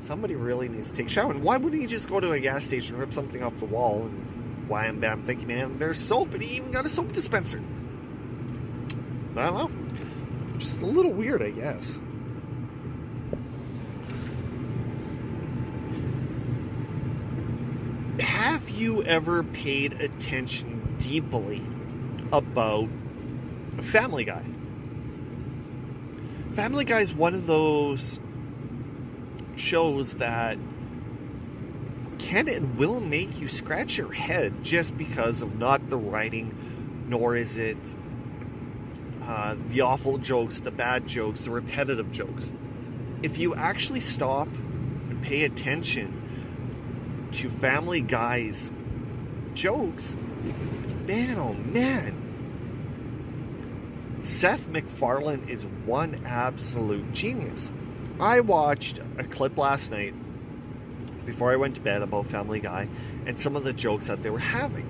somebody 0.04 0.36
really 0.36 0.68
needs 0.68 0.92
to 0.92 0.98
take 0.98 1.08
a 1.08 1.10
shower. 1.10 1.32
And 1.32 1.42
why 1.44 1.58
wouldn't 1.58 1.82
he 1.82 1.88
just 1.88 2.10
go 2.10 2.20
to 2.20 2.34
a 2.34 2.40
gas 2.40 2.66
station 2.66 2.98
rip 2.98 3.14
something 3.14 3.42
off 3.42 3.58
the 3.58 3.66
wall 3.66 4.02
and 4.02 4.70
wham 4.70 5.00
bam 5.00 5.24
thinking 5.24 5.48
man. 5.48 5.78
There's 5.80 5.98
soap 5.98 6.34
and 6.34 6.44
he 6.44 6.58
even 6.58 6.72
got 6.72 6.86
a 6.86 6.90
soap 6.90 7.14
dispenser. 7.14 7.62
I 9.36 9.46
don't 9.46 9.56
know. 9.56 10.58
Just 10.60 10.82
a 10.82 10.86
little 10.86 11.12
weird 11.12 11.42
i 11.42 11.50
guess. 11.50 12.00
Have 18.20 18.70
you 18.70 19.04
ever 19.04 19.44
paid 19.44 19.94
attention 19.94 20.96
deeply 21.00 21.62
about 22.32 22.88
Family 23.80 24.26
Guy? 24.26 24.46
Family 26.52 26.86
Guy 26.86 27.00
is 27.00 27.16
one 27.16 27.34
of 27.34 27.48
those 27.48 28.20
shows 29.56 30.16
that 30.16 30.58
can 32.20 32.48
and 32.48 32.78
will 32.78 33.00
make 33.00 33.40
you 33.40 33.48
scratch 33.48 33.98
your 33.98 34.12
head 34.12 34.64
just 34.64 34.98
because 34.98 35.42
of 35.42 35.58
not 35.58 35.90
the 35.90 35.98
writing, 35.98 37.06
nor 37.08 37.36
is 37.36 37.58
it 37.58 37.96
uh, 39.22 39.56
the 39.68 39.82
awful 39.82 40.18
jokes, 40.18 40.60
the 40.62 40.72
bad 40.72 41.08
jokes, 41.08 41.42
the 41.42 41.52
repetitive 41.52 42.12
jokes. 42.12 42.54
If 43.22 43.38
you 43.38 43.56
actually 43.56 44.02
stop 44.02 44.48
and 45.10 45.22
pay 45.22 45.44
attention 45.44 47.30
to 47.34 47.50
Family 47.50 48.02
Guy's 48.02 48.72
jokes, 49.54 50.18
man, 51.08 51.38
oh 51.38 51.54
man. 51.54 52.20
Seth 54.24 54.70
MacFarlane 54.70 55.48
is 55.50 55.66
one 55.86 56.24
absolute 56.26 57.12
genius. 57.12 57.72
I 58.24 58.40
watched 58.40 59.02
a 59.18 59.26
clip 59.26 59.58
last 59.58 59.92
night 59.92 60.14
before 61.26 61.52
I 61.52 61.58
went 61.58 61.76
to 61.76 61.82
bed 61.82 62.02
about 62.02 62.28
Family 62.28 62.62
Guy 62.62 62.88
and 63.26 63.38
some 63.38 63.58
of 63.58 63.66
the 63.66 63.74
jokes 63.74 64.08
that 64.08 64.24
they 64.24 64.30
were 64.30 64.40
having. 64.40 64.88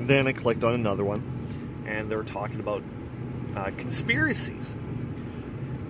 Then 0.00 0.26
I 0.26 0.32
clicked 0.32 0.64
on 0.64 0.74
another 0.74 1.04
one 1.04 1.84
and 1.86 2.10
they 2.10 2.16
were 2.16 2.24
talking 2.24 2.58
about 2.58 2.82
uh, 3.54 3.70
conspiracies. 3.76 4.74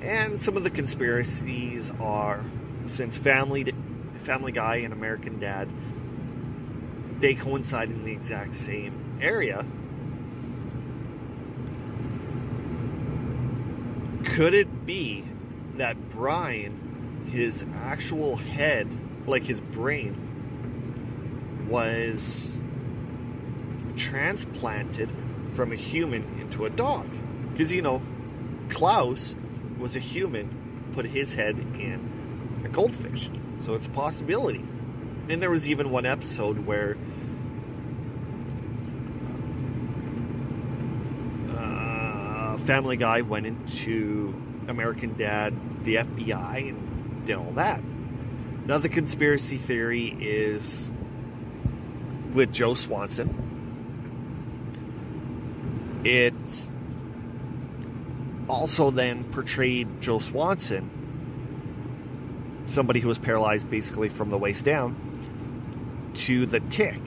And 0.02 0.38
some 0.42 0.58
of 0.58 0.64
the 0.64 0.70
conspiracies 0.70 1.90
are 1.98 2.44
since 2.84 3.16
Family 3.16 3.72
Family 4.20 4.52
Guy 4.52 4.76
and 4.76 4.92
American 4.92 5.40
Dad 5.40 5.66
they 7.20 7.36
coincide 7.36 7.88
in 7.88 8.04
the 8.04 8.12
exact 8.12 8.54
same 8.54 9.18
area. 9.22 9.64
Could 14.26 14.52
it 14.52 14.84
be 14.84 15.24
that 15.78 16.10
Brian, 16.10 17.26
his 17.30 17.64
actual 17.74 18.36
head, 18.36 18.88
like 19.26 19.44
his 19.44 19.60
brain, 19.60 21.66
was 21.68 22.62
transplanted 23.96 25.10
from 25.54 25.72
a 25.72 25.76
human 25.76 26.22
into 26.40 26.66
a 26.66 26.70
dog? 26.70 27.08
Because, 27.50 27.72
you 27.72 27.82
know, 27.82 28.02
Klaus 28.68 29.34
was 29.78 29.96
a 29.96 30.00
human, 30.00 30.90
put 30.92 31.06
his 31.06 31.34
head 31.34 31.58
in 31.58 32.62
a 32.64 32.68
goldfish. 32.68 33.30
So 33.58 33.74
it's 33.74 33.86
a 33.86 33.90
possibility. 33.90 34.64
And 35.28 35.42
there 35.42 35.50
was 35.50 35.68
even 35.68 35.90
one 35.90 36.06
episode 36.06 36.64
where 36.64 36.96
uh, 41.50 42.56
Family 42.58 42.96
Guy 42.96 43.22
went 43.22 43.46
into 43.46 44.34
American 44.68 45.16
Dad, 45.16 45.84
the 45.84 45.96
FBI, 45.96 46.68
and 46.68 47.24
did 47.24 47.36
all 47.36 47.52
that. 47.52 47.80
Another 48.64 48.88
conspiracy 48.88 49.56
theory 49.56 50.14
is 50.20 50.90
with 52.34 52.52
Joe 52.52 52.74
Swanson. 52.74 53.46
It's 56.04 56.70
also 58.48 58.90
then 58.90 59.24
portrayed 59.24 60.00
Joe 60.00 60.18
Swanson, 60.20 60.90
somebody 62.66 63.00
who 63.00 63.08
was 63.08 63.18
paralyzed 63.18 63.68
basically 63.68 64.08
from 64.08 64.30
the 64.30 64.38
waist 64.38 64.64
down, 64.64 64.94
to 66.14 66.46
The 66.46 66.60
Tick, 66.60 67.00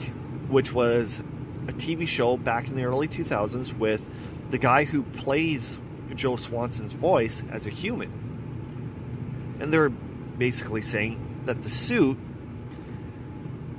which 0.50 0.74
was 0.74 1.24
a 1.68 1.74
TV 1.74 2.08
show 2.08 2.38
back 2.38 2.68
in 2.68 2.76
the 2.76 2.84
early 2.84 3.08
2000s 3.08 3.78
with 3.78 4.06
the 4.50 4.58
guy 4.58 4.84
who 4.84 5.04
plays 5.04 5.78
Joe 6.16 6.36
Swanson's 6.36 6.94
voice 6.94 7.44
as 7.50 7.68
a 7.68 7.70
human. 7.70 9.58
And 9.60 9.74
they're 9.74 9.90
basically 9.90 10.82
saying 10.82 11.44
that 11.46 11.62
the 11.62 11.70
suit 11.70 12.18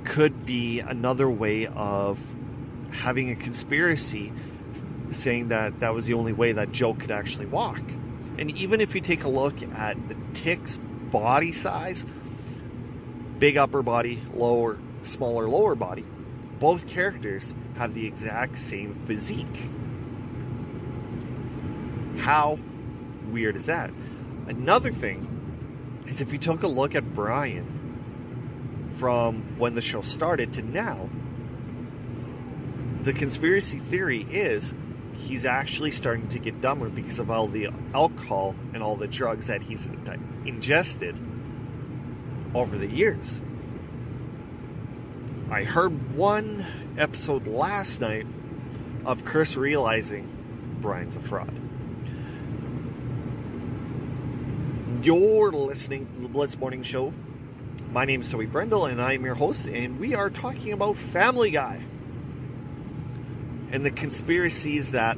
could 0.03 0.45
be 0.45 0.79
another 0.79 1.29
way 1.29 1.67
of 1.67 2.19
having 2.91 3.31
a 3.31 3.35
conspiracy 3.35 4.31
saying 5.11 5.49
that 5.49 5.79
that 5.79 5.93
was 5.93 6.05
the 6.05 6.13
only 6.13 6.33
way 6.33 6.53
that 6.53 6.71
Joe 6.71 6.93
could 6.93 7.11
actually 7.11 7.45
walk. 7.45 7.81
And 8.37 8.51
even 8.57 8.81
if 8.81 8.95
you 8.95 9.01
take 9.01 9.23
a 9.23 9.29
look 9.29 9.61
at 9.61 10.09
the 10.09 10.17
tick's 10.33 10.77
body 10.77 11.51
size, 11.51 12.03
big 13.39 13.57
upper 13.57 13.81
body, 13.81 14.21
lower, 14.33 14.79
smaller 15.03 15.47
lower 15.47 15.75
body, 15.75 16.05
both 16.59 16.87
characters 16.87 17.55
have 17.75 17.93
the 17.93 18.07
exact 18.07 18.57
same 18.57 18.95
physique. 19.05 19.69
How 22.23 22.57
weird 23.29 23.57
is 23.57 23.65
that? 23.65 23.91
Another 24.47 24.91
thing 24.91 26.03
is 26.07 26.21
if 26.21 26.31
you 26.31 26.39
took 26.39 26.63
a 26.63 26.67
look 26.67 26.95
at 26.95 27.13
Brian 27.13 28.87
from 28.95 29.57
when 29.57 29.75
the 29.75 29.81
show 29.81 29.99
started 29.99 30.53
to 30.53 30.61
now, 30.61 31.09
the 33.01 33.11
conspiracy 33.11 33.77
theory 33.77 34.21
is 34.21 34.73
he's 35.15 35.45
actually 35.45 35.91
starting 35.91 36.29
to 36.29 36.39
get 36.39 36.61
dumber 36.61 36.87
because 36.87 37.19
of 37.19 37.29
all 37.29 37.47
the 37.47 37.67
alcohol 37.93 38.55
and 38.73 38.81
all 38.81 38.95
the 38.95 39.07
drugs 39.07 39.47
that 39.47 39.61
he's 39.61 39.91
ingested 40.45 41.19
over 42.55 42.77
the 42.77 42.87
years. 42.87 43.41
I 45.51 45.65
heard 45.65 46.15
one 46.15 46.65
episode 46.97 47.47
last 47.47 47.99
night 47.99 48.27
of 49.05 49.25
Chris 49.25 49.57
realizing 49.57 50.77
Brian's 50.79 51.17
a 51.17 51.19
fraud. 51.19 51.62
You're 55.03 55.51
listening 55.51 56.07
to 56.13 56.21
the 56.21 56.29
Blitz 56.29 56.57
Morning 56.57 56.81
Show. 56.81 57.13
My 57.91 58.05
name 58.05 58.21
is 58.21 58.31
Toby 58.31 58.45
Brendel, 58.45 58.85
and 58.85 59.01
I 59.01 59.11
am 59.11 59.25
your 59.25 59.35
host, 59.35 59.67
and 59.67 59.99
we 59.99 60.15
are 60.15 60.29
talking 60.29 60.71
about 60.71 60.95
Family 60.95 61.51
Guy 61.51 61.83
and 63.73 63.85
the 63.85 63.91
conspiracies 63.91 64.91
that 64.91 65.17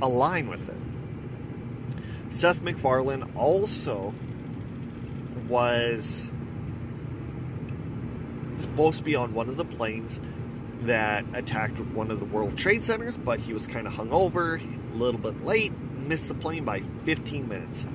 align 0.00 0.48
with 0.48 0.70
it. 0.70 2.32
Seth 2.32 2.62
MacFarlane 2.62 3.24
also 3.36 4.14
was 5.46 6.32
supposed 8.56 8.96
to 8.96 9.04
be 9.04 9.14
on 9.14 9.34
one 9.34 9.50
of 9.50 9.58
the 9.58 9.66
planes 9.66 10.22
that 10.80 11.26
attacked 11.34 11.80
one 11.80 12.10
of 12.10 12.18
the 12.18 12.24
World 12.24 12.56
Trade 12.56 12.82
Centers, 12.82 13.18
but 13.18 13.40
he 13.40 13.52
was 13.52 13.66
kind 13.66 13.86
of 13.86 13.92
hungover, 13.92 14.58
a 14.58 14.96
little 14.96 15.20
bit 15.20 15.42
late, 15.44 15.74
missed 15.98 16.28
the 16.28 16.34
plane 16.34 16.64
by 16.64 16.80
15 17.04 17.46
minutes. 17.46 17.86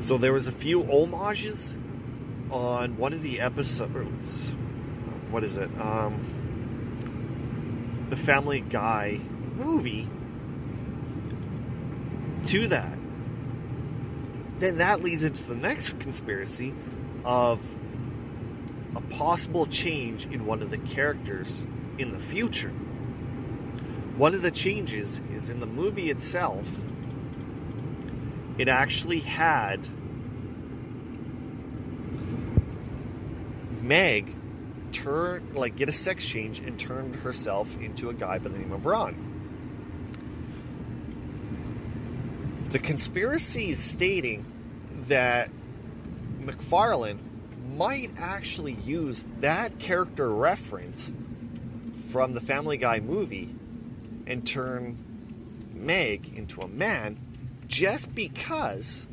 So 0.00 0.18
there 0.18 0.32
was 0.32 0.46
a 0.46 0.52
few 0.52 0.84
homages 0.84 1.76
on 2.50 2.96
one 2.96 3.12
of 3.12 3.22
the 3.22 3.40
episodes. 3.40 4.52
What 5.30 5.42
is 5.42 5.56
it? 5.56 5.70
Um, 5.80 6.20
the 8.08 8.16
Family 8.16 8.60
Guy 8.60 9.20
movie 9.56 10.08
to 12.46 12.68
that. 12.68 12.96
Then 14.58 14.78
that 14.78 15.02
leads 15.02 15.24
into 15.24 15.42
the 15.42 15.54
next 15.54 15.98
conspiracy 15.98 16.72
of 17.24 17.60
a 18.94 19.00
possible 19.00 19.66
change 19.66 20.26
in 20.26 20.46
one 20.46 20.62
of 20.62 20.70
the 20.70 20.78
characters 20.78 21.66
in 21.98 22.12
the 22.12 22.18
future. 22.18 22.72
One 24.16 24.34
of 24.34 24.42
the 24.42 24.50
changes 24.50 25.20
is 25.34 25.50
in 25.50 25.60
the 25.60 25.66
movie 25.66 26.10
itself, 26.10 26.78
it 28.58 28.68
actually 28.68 29.20
had 29.20 29.88
Meg 33.82 34.34
turn 34.92 35.54
like 35.54 35.76
get 35.76 35.88
a 35.88 35.92
sex 35.92 36.26
change 36.26 36.60
and 36.60 36.78
turned 36.78 37.16
herself 37.16 37.76
into 37.80 38.08
a 38.08 38.14
guy 38.14 38.38
by 38.38 38.48
the 38.48 38.58
name 38.58 38.72
of 38.72 38.86
Ron. 38.86 39.34
The 42.70 42.78
conspiracy 42.78 43.70
is 43.70 43.78
stating 43.78 44.44
that 45.08 45.50
MacFarlane 46.40 47.20
might 47.76 48.10
actually 48.18 48.72
use 48.72 49.24
that 49.40 49.78
character 49.78 50.28
reference 50.28 51.12
from 52.10 52.34
the 52.34 52.40
Family 52.40 52.76
Guy 52.76 53.00
movie 53.00 53.54
and 54.26 54.46
turn 54.46 54.96
Meg 55.74 56.36
into 56.36 56.60
a 56.60 56.68
man 56.68 57.18
just 57.66 58.14
because 58.14 59.06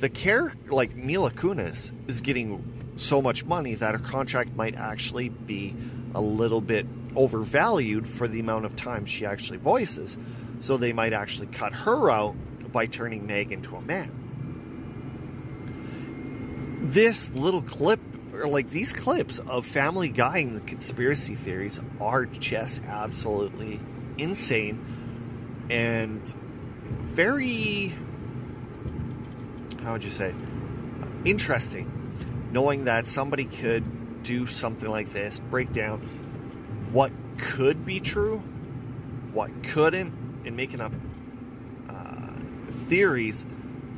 the 0.00 0.08
character, 0.08 0.70
like 0.70 0.94
Mila 0.94 1.30
Kunis, 1.30 1.92
is 2.08 2.20
getting 2.20 2.92
so 2.96 3.22
much 3.22 3.44
money 3.44 3.74
that 3.74 3.92
her 3.92 4.00
contract 4.00 4.54
might 4.54 4.74
actually 4.74 5.28
be 5.28 5.74
a 6.14 6.20
little 6.20 6.60
bit 6.60 6.86
overvalued 7.14 8.08
for 8.08 8.28
the 8.28 8.40
amount 8.40 8.64
of 8.64 8.76
time 8.76 9.06
she 9.06 9.24
actually 9.24 9.58
voices. 9.58 10.18
So 10.60 10.76
they 10.76 10.92
might 10.92 11.12
actually 11.12 11.48
cut 11.48 11.72
her 11.72 12.10
out 12.10 12.34
by 12.72 12.86
turning 12.86 13.26
Meg 13.26 13.52
into 13.52 13.76
a 13.76 13.80
man. 13.80 14.12
This 16.82 17.30
little 17.30 17.62
clip, 17.62 18.00
or 18.32 18.48
like 18.48 18.70
these 18.70 18.92
clips 18.92 19.38
of 19.38 19.66
Family 19.66 20.08
Guy 20.08 20.38
and 20.38 20.56
the 20.56 20.60
conspiracy 20.60 21.34
theories, 21.34 21.80
are 22.00 22.26
just 22.26 22.82
absolutely 22.84 23.80
insane 24.18 25.05
and 25.70 26.22
very, 26.84 27.94
how 29.82 29.92
would 29.92 30.04
you 30.04 30.10
say, 30.10 30.34
interesting 31.24 31.92
knowing 32.52 32.84
that 32.84 33.06
somebody 33.06 33.44
could 33.44 34.22
do 34.22 34.46
something 34.46 34.88
like 34.88 35.12
this, 35.12 35.40
break 35.50 35.72
down 35.72 35.98
what 36.92 37.12
could 37.38 37.84
be 37.84 38.00
true, 38.00 38.38
what 39.32 39.50
couldn't, 39.62 40.14
and 40.44 40.56
making 40.56 40.80
up 40.80 40.92
uh, 41.88 42.32
theories 42.88 43.44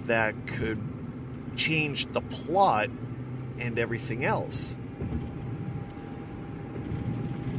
that 0.07 0.35
could 0.46 0.81
change 1.54 2.07
the 2.07 2.20
plot 2.20 2.88
and 3.59 3.78
everything 3.78 4.24
else. 4.24 4.74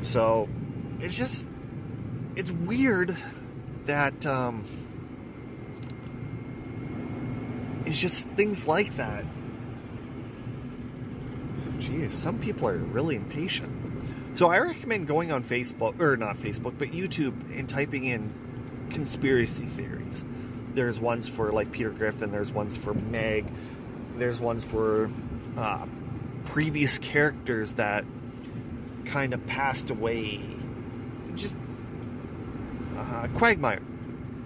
So 0.01 0.49
it's 0.99 1.17
just 1.17 1.45
it's 2.35 2.51
weird 2.51 3.15
that 3.89 4.23
um, 4.25 4.63
it's 7.85 7.99
just 7.99 8.27
things 8.29 8.67
like 8.67 8.95
that 8.97 9.25
geez, 11.79 12.13
some 12.13 12.37
people 12.37 12.67
are 12.67 12.77
really 12.77 13.15
impatient. 13.15 13.71
So 14.37 14.49
I 14.49 14.59
recommend 14.59 15.07
going 15.07 15.31
on 15.31 15.43
Facebook, 15.43 15.99
or 15.99 16.15
not 16.17 16.37
Facebook, 16.37 16.77
but 16.77 16.91
YouTube 16.91 17.33
and 17.57 17.67
typing 17.67 18.05
in 18.05 18.31
conspiracy 18.91 19.65
theories. 19.65 20.23
There's 20.75 20.99
ones 20.99 21.27
for 21.27 21.51
like 21.51 21.71
Peter 21.71 21.89
Griffin, 21.89 22.31
there's 22.31 22.51
ones 22.51 22.77
for 22.77 22.93
Meg, 22.93 23.45
there's 24.17 24.39
ones 24.39 24.63
for 24.63 25.09
uh, 25.57 25.87
previous 26.45 26.99
characters 26.99 27.73
that 27.73 28.05
kind 29.05 29.33
of 29.33 29.45
passed 29.47 29.89
away. 29.89 30.41
Just 31.35 31.55
uh, 32.99 33.27
Quagmire. 33.37 33.81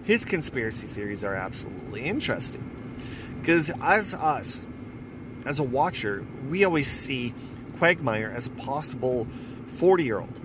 His 0.04 0.26
conspiracy 0.26 0.88
theories 0.88 1.24
are 1.24 1.36
absolutely 1.36 2.04
interesting. 2.04 2.70
Because 3.40 3.72
as 3.82 4.14
us, 4.14 4.68
as 5.46 5.60
a 5.60 5.64
watcher, 5.64 6.26
we 6.50 6.64
always 6.64 6.88
see 6.88 7.34
Quagmire 7.78 8.32
as 8.32 8.48
a 8.48 8.52
possible 8.52 9.28
40 9.76 10.04
year 10.04 10.20
old, 10.20 10.40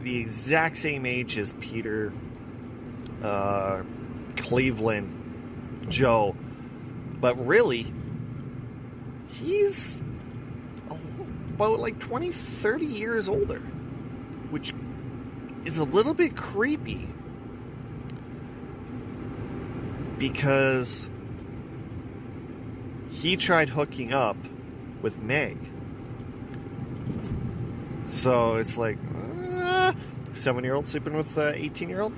the 0.00 0.18
exact 0.18 0.76
same 0.76 1.06
age 1.06 1.38
as 1.38 1.52
Peter, 1.54 2.12
uh, 3.22 3.82
Cleveland, 4.36 5.86
Joe. 5.88 6.34
But 7.20 7.46
really, 7.46 7.92
he's 9.28 10.02
about 11.54 11.78
like 11.78 11.98
20, 11.98 12.32
30 12.32 12.84
years 12.84 13.28
older, 13.28 13.60
which 14.50 14.74
is 15.64 15.78
a 15.78 15.84
little 15.84 16.14
bit 16.14 16.36
creepy 16.36 17.08
because 20.32 21.10
he 23.10 23.36
tried 23.36 23.68
hooking 23.68 24.14
up 24.14 24.38
with 25.02 25.18
Meg. 25.18 25.58
So 28.06 28.56
it's 28.56 28.78
like, 28.78 28.96
uh, 29.54 29.92
seven 30.32 30.64
year 30.64 30.74
old 30.74 30.86
sleeping 30.86 31.14
with 31.14 31.36
an 31.36 31.54
18 31.56 31.90
year 31.90 32.00
old. 32.00 32.14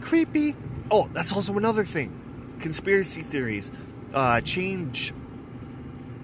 Creepy. 0.00 0.56
Oh, 0.90 1.10
that's 1.12 1.30
also 1.30 1.54
another 1.58 1.84
thing. 1.84 2.56
Conspiracy 2.60 3.20
theories, 3.20 3.70
uh, 4.14 4.40
change 4.40 5.12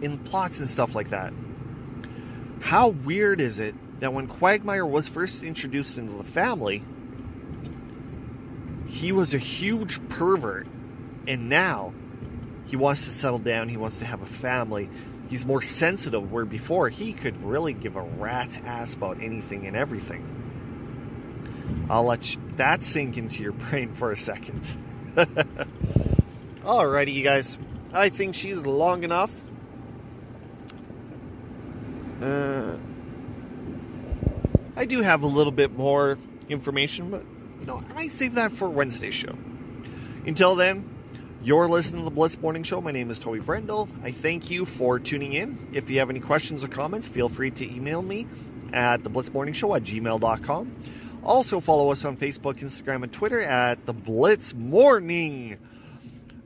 in 0.01 0.17
plots 0.17 0.61
and 0.61 0.69
stuff 0.71 0.95
like 0.95 1.11
that. 1.11 1.35
How 2.61 2.89
weird 2.89 3.43
is 3.43 3.59
it 3.59 3.75
that 4.01 4.15
when 4.15 4.27
Quagmire 4.27 4.87
was 4.87 5.07
first 5.07 5.43
introduced 5.43 5.99
into 5.99 6.15
the 6.15 6.25
family, 6.25 6.83
he 8.87 9.13
was 9.13 9.35
a 9.35 9.39
huge 9.39 10.09
pervert, 10.09 10.67
and 11.27 11.49
now 11.49 11.93
he 12.66 12.77
wants 12.77 13.05
to 13.07 13.12
settle 13.12 13.39
down, 13.39 13.68
he 13.68 13.77
wants 13.77 13.99
to 13.99 14.05
have 14.05 14.22
a 14.22 14.27
family. 14.27 14.89
He's 15.29 15.47
more 15.47 15.62
sensitive, 15.62 16.31
where 16.31 16.45
before 16.45 16.89
he 16.89 17.12
could 17.12 17.43
really 17.43 17.72
give 17.72 17.97
a 17.97 18.03
rat's 18.03 18.59
ass 18.59 18.95
about 18.95 19.22
anything 19.22 19.66
and 19.66 19.77
everything. 19.77 20.43
I'll 21.89 22.05
let 22.05 22.37
that 22.57 22.83
sink 22.83 23.16
into 23.16 23.43
your 23.43 23.53
brain 23.70 23.93
for 23.93 24.12
a 24.12 24.16
second. 24.16 24.68
Alrighty, 26.62 27.14
you 27.14 27.22
guys. 27.22 27.59
I 27.93 28.09
think 28.09 28.35
she's 28.35 28.66
long 28.66 29.05
enough. 29.05 29.31
Uh, 32.20 32.77
I 34.77 34.87
do 34.87 35.03
have 35.03 35.22
a 35.22 35.27
little 35.27 35.53
bit 35.53 35.77
more 35.77 36.18
information, 36.49 37.11
but 37.11 37.22
you 37.61 37.66
know, 37.66 37.83
I 37.89 37.93
might 37.93 38.12
save 38.12 38.35
that 38.35 38.53
for 38.53 38.68
Wednesday 38.68 39.11
show. 39.11 39.37
Until 40.27 40.55
then, 40.55 40.94
you're 41.45 41.69
listening 41.69 42.01
to 42.01 42.05
the 42.07 42.15
Blitz 42.15 42.41
Morning 42.41 42.63
Show. 42.63 42.81
My 42.81 42.91
name 42.91 43.11
is 43.11 43.19
Toby 43.19 43.39
Brendel. 43.39 43.87
I 44.03 44.13
thank 44.13 44.51
you 44.51 44.65
for 44.65 44.99
tuning 44.99 45.35
in. 45.35 45.69
If 45.75 45.91
you 45.91 45.99
have 45.99 46.09
any 46.09 46.21
questions 46.21 46.65
or 46.65 46.69
comments, 46.69 47.07
feel 47.07 47.29
free 47.29 47.51
to 47.51 47.71
email 47.71 48.01
me 48.01 48.27
at 48.73 49.05
the 49.05 49.11
Blitz 49.11 49.31
Morning 49.31 49.53
Show 49.53 49.75
at 49.75 49.83
gmail.com. 49.83 50.75
Also, 51.23 51.61
follow 51.61 51.91
us 51.91 52.03
on 52.07 52.17
Facebook, 52.17 52.61
Instagram, 52.61 53.03
and 53.03 53.13
Twitter 53.13 53.43
at 53.43 53.85
the 53.85 53.93
Blitz 53.93 54.55
Morning. 54.55 55.59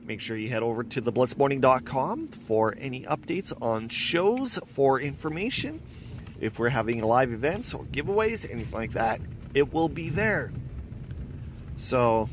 Make 0.05 0.19
sure 0.19 0.35
you 0.35 0.49
head 0.49 0.63
over 0.63 0.83
to 0.83 1.01
theblitzmorning.com 1.01 2.27
for 2.27 2.75
any 2.77 3.03
updates 3.03 3.53
on 3.61 3.87
shows, 3.87 4.59
for 4.65 4.99
information. 4.99 5.81
If 6.41 6.59
we're 6.59 6.69
having 6.69 7.01
live 7.01 7.31
events 7.31 7.73
or 7.73 7.85
giveaways, 7.85 8.51
anything 8.51 8.77
like 8.77 8.91
that, 8.93 9.21
it 9.53 9.71
will 9.73 9.87
be 9.87 10.09
there. 10.09 10.51
So, 11.77 12.27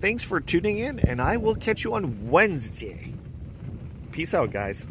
thanks 0.00 0.24
for 0.24 0.40
tuning 0.40 0.78
in, 0.78 0.98
and 1.00 1.20
I 1.20 1.36
will 1.36 1.54
catch 1.54 1.84
you 1.84 1.94
on 1.94 2.30
Wednesday. 2.30 3.12
Peace 4.12 4.34
out, 4.34 4.52
guys. 4.52 4.86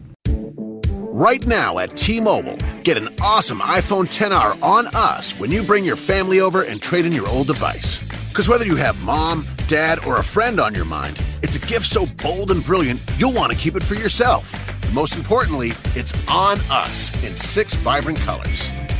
Right 1.11 1.45
now 1.45 1.79
at 1.79 1.89
T 1.97 2.21
Mobile, 2.21 2.57
get 2.83 2.95
an 2.95 3.09
awesome 3.21 3.59
iPhone 3.59 4.05
10R 4.05 4.61
on 4.63 4.87
us 4.95 5.37
when 5.39 5.51
you 5.51 5.63
bring 5.63 5.83
your 5.83 5.95
family 5.95 6.39
over 6.39 6.61
and 6.61 6.81
trade 6.81 7.05
in 7.05 7.11
your 7.11 7.27
old 7.27 7.47
device. 7.47 7.99
Because 8.29 8.47
whether 8.47 8.65
you 8.65 8.75
have 8.75 9.03
mom, 9.03 9.45
dad, 9.67 10.05
or 10.05 10.17
a 10.17 10.23
friend 10.23 10.59
on 10.59 10.73
your 10.73 10.85
mind, 10.85 11.21
it's 11.41 11.55
a 11.55 11.59
gift 11.59 11.85
so 11.85 12.05
bold 12.05 12.51
and 12.51 12.63
brilliant, 12.63 13.01
you'll 13.17 13.33
want 13.33 13.51
to 13.51 13.57
keep 13.57 13.75
it 13.75 13.83
for 13.83 13.95
yourself. 13.95 14.53
Most 14.93 15.17
importantly, 15.17 15.73
it's 15.95 16.13
on 16.27 16.59
us 16.69 17.11
in 17.23 17.35
six 17.35 17.73
vibrant 17.73 18.19
colors. 18.19 18.71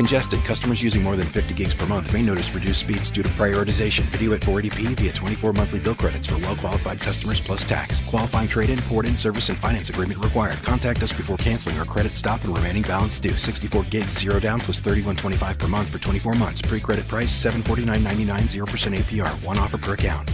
Congested, 0.00 0.42
customers 0.44 0.82
using 0.82 1.02
more 1.02 1.14
than 1.14 1.26
50 1.26 1.52
gigs 1.52 1.74
per 1.74 1.84
month 1.84 2.10
may 2.10 2.22
notice 2.22 2.54
reduced 2.54 2.80
speeds 2.80 3.10
due 3.10 3.22
to 3.22 3.28
prioritization. 3.28 4.00
Video 4.04 4.32
at 4.32 4.40
480p 4.40 4.98
via 4.98 5.12
24 5.12 5.52
monthly 5.52 5.78
bill 5.78 5.94
credits 5.94 6.26
for 6.26 6.38
well-qualified 6.38 6.98
customers 6.98 7.38
plus 7.38 7.64
tax. 7.64 8.00
Qualifying 8.06 8.48
trade-in, 8.48 8.78
port-in, 8.88 9.14
service, 9.14 9.50
and 9.50 9.58
finance 9.58 9.90
agreement 9.90 10.24
required. 10.24 10.56
Contact 10.62 11.02
us 11.02 11.12
before 11.12 11.36
canceling 11.36 11.78
or 11.78 11.84
credit 11.84 12.16
stop 12.16 12.42
and 12.44 12.56
remaining 12.56 12.80
balance 12.80 13.18
due. 13.18 13.36
64 13.36 13.82
gigs, 13.90 14.18
zero 14.18 14.40
down 14.40 14.58
plus 14.58 14.80
31.25 14.80 15.58
per 15.58 15.68
month 15.68 15.90
for 15.90 15.98
24 15.98 16.32
months. 16.32 16.62
Pre-credit 16.62 17.06
price 17.06 17.30
749.99, 17.44 18.40
0% 18.48 18.96
APR. 18.96 19.44
One 19.44 19.58
offer 19.58 19.76
per 19.76 19.92
account. 19.92 20.30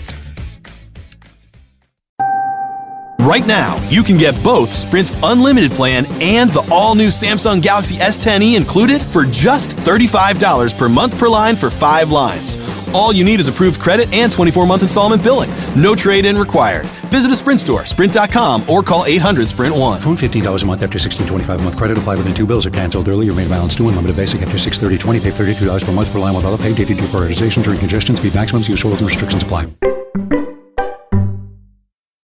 Right 3.26 3.44
now, 3.44 3.84
you 3.88 4.04
can 4.04 4.18
get 4.18 4.40
both 4.44 4.72
Sprint's 4.72 5.12
unlimited 5.24 5.72
plan 5.72 6.06
and 6.22 6.48
the 6.48 6.64
all 6.70 6.94
new 6.94 7.08
Samsung 7.08 7.60
Galaxy 7.60 7.96
S10e 7.96 8.56
included 8.56 9.02
for 9.02 9.24
just 9.24 9.70
$35 9.70 10.78
per 10.78 10.88
month 10.88 11.18
per 11.18 11.28
line 11.28 11.56
for 11.56 11.68
five 11.68 12.12
lines. 12.12 12.56
All 12.94 13.12
you 13.12 13.24
need 13.24 13.40
is 13.40 13.48
approved 13.48 13.80
credit 13.80 14.12
and 14.12 14.30
24 14.30 14.64
month 14.64 14.82
installment 14.82 15.24
billing. 15.24 15.50
No 15.74 15.96
trade 15.96 16.24
in 16.24 16.38
required. 16.38 16.86
Visit 17.10 17.32
a 17.32 17.34
Sprint 17.34 17.60
store, 17.60 17.84
sprint.com, 17.84 18.70
or 18.70 18.80
call 18.84 19.04
800 19.06 19.48
Sprint 19.48 19.74
1. 19.74 20.00
Phone 20.02 20.16
$15 20.16 20.62
a 20.62 20.66
month 20.66 20.84
after 20.84 20.94
1625 20.94 21.60
a 21.60 21.62
month 21.64 21.76
credit 21.76 21.98
applied 21.98 22.18
within 22.18 22.32
two 22.32 22.46
bills 22.46 22.64
are 22.64 22.70
canceled 22.70 23.08
early. 23.08 23.26
Your 23.26 23.34
main 23.34 23.48
balance 23.48 23.74
due 23.74 23.88
unlimited 23.88 24.14
basic 24.14 24.42
after 24.42 24.56
630 24.56 25.02
20 25.02 25.20
Pay 25.20 25.54
$32 25.66 25.84
per 25.84 25.90
month 25.90 26.12
per 26.12 26.20
line 26.20 26.32
with 26.36 26.44
auto 26.44 26.62
pay. 26.62 26.72
Dated 26.72 26.98
due 26.98 27.08
prioritization 27.08 27.64
during 27.64 27.80
congestion. 27.80 28.14
Speed 28.14 28.36
maximums. 28.36 28.68
Use 28.68 28.84
rules 28.84 29.00
and 29.00 29.08
restrictions 29.08 29.42
apply. 29.42 29.95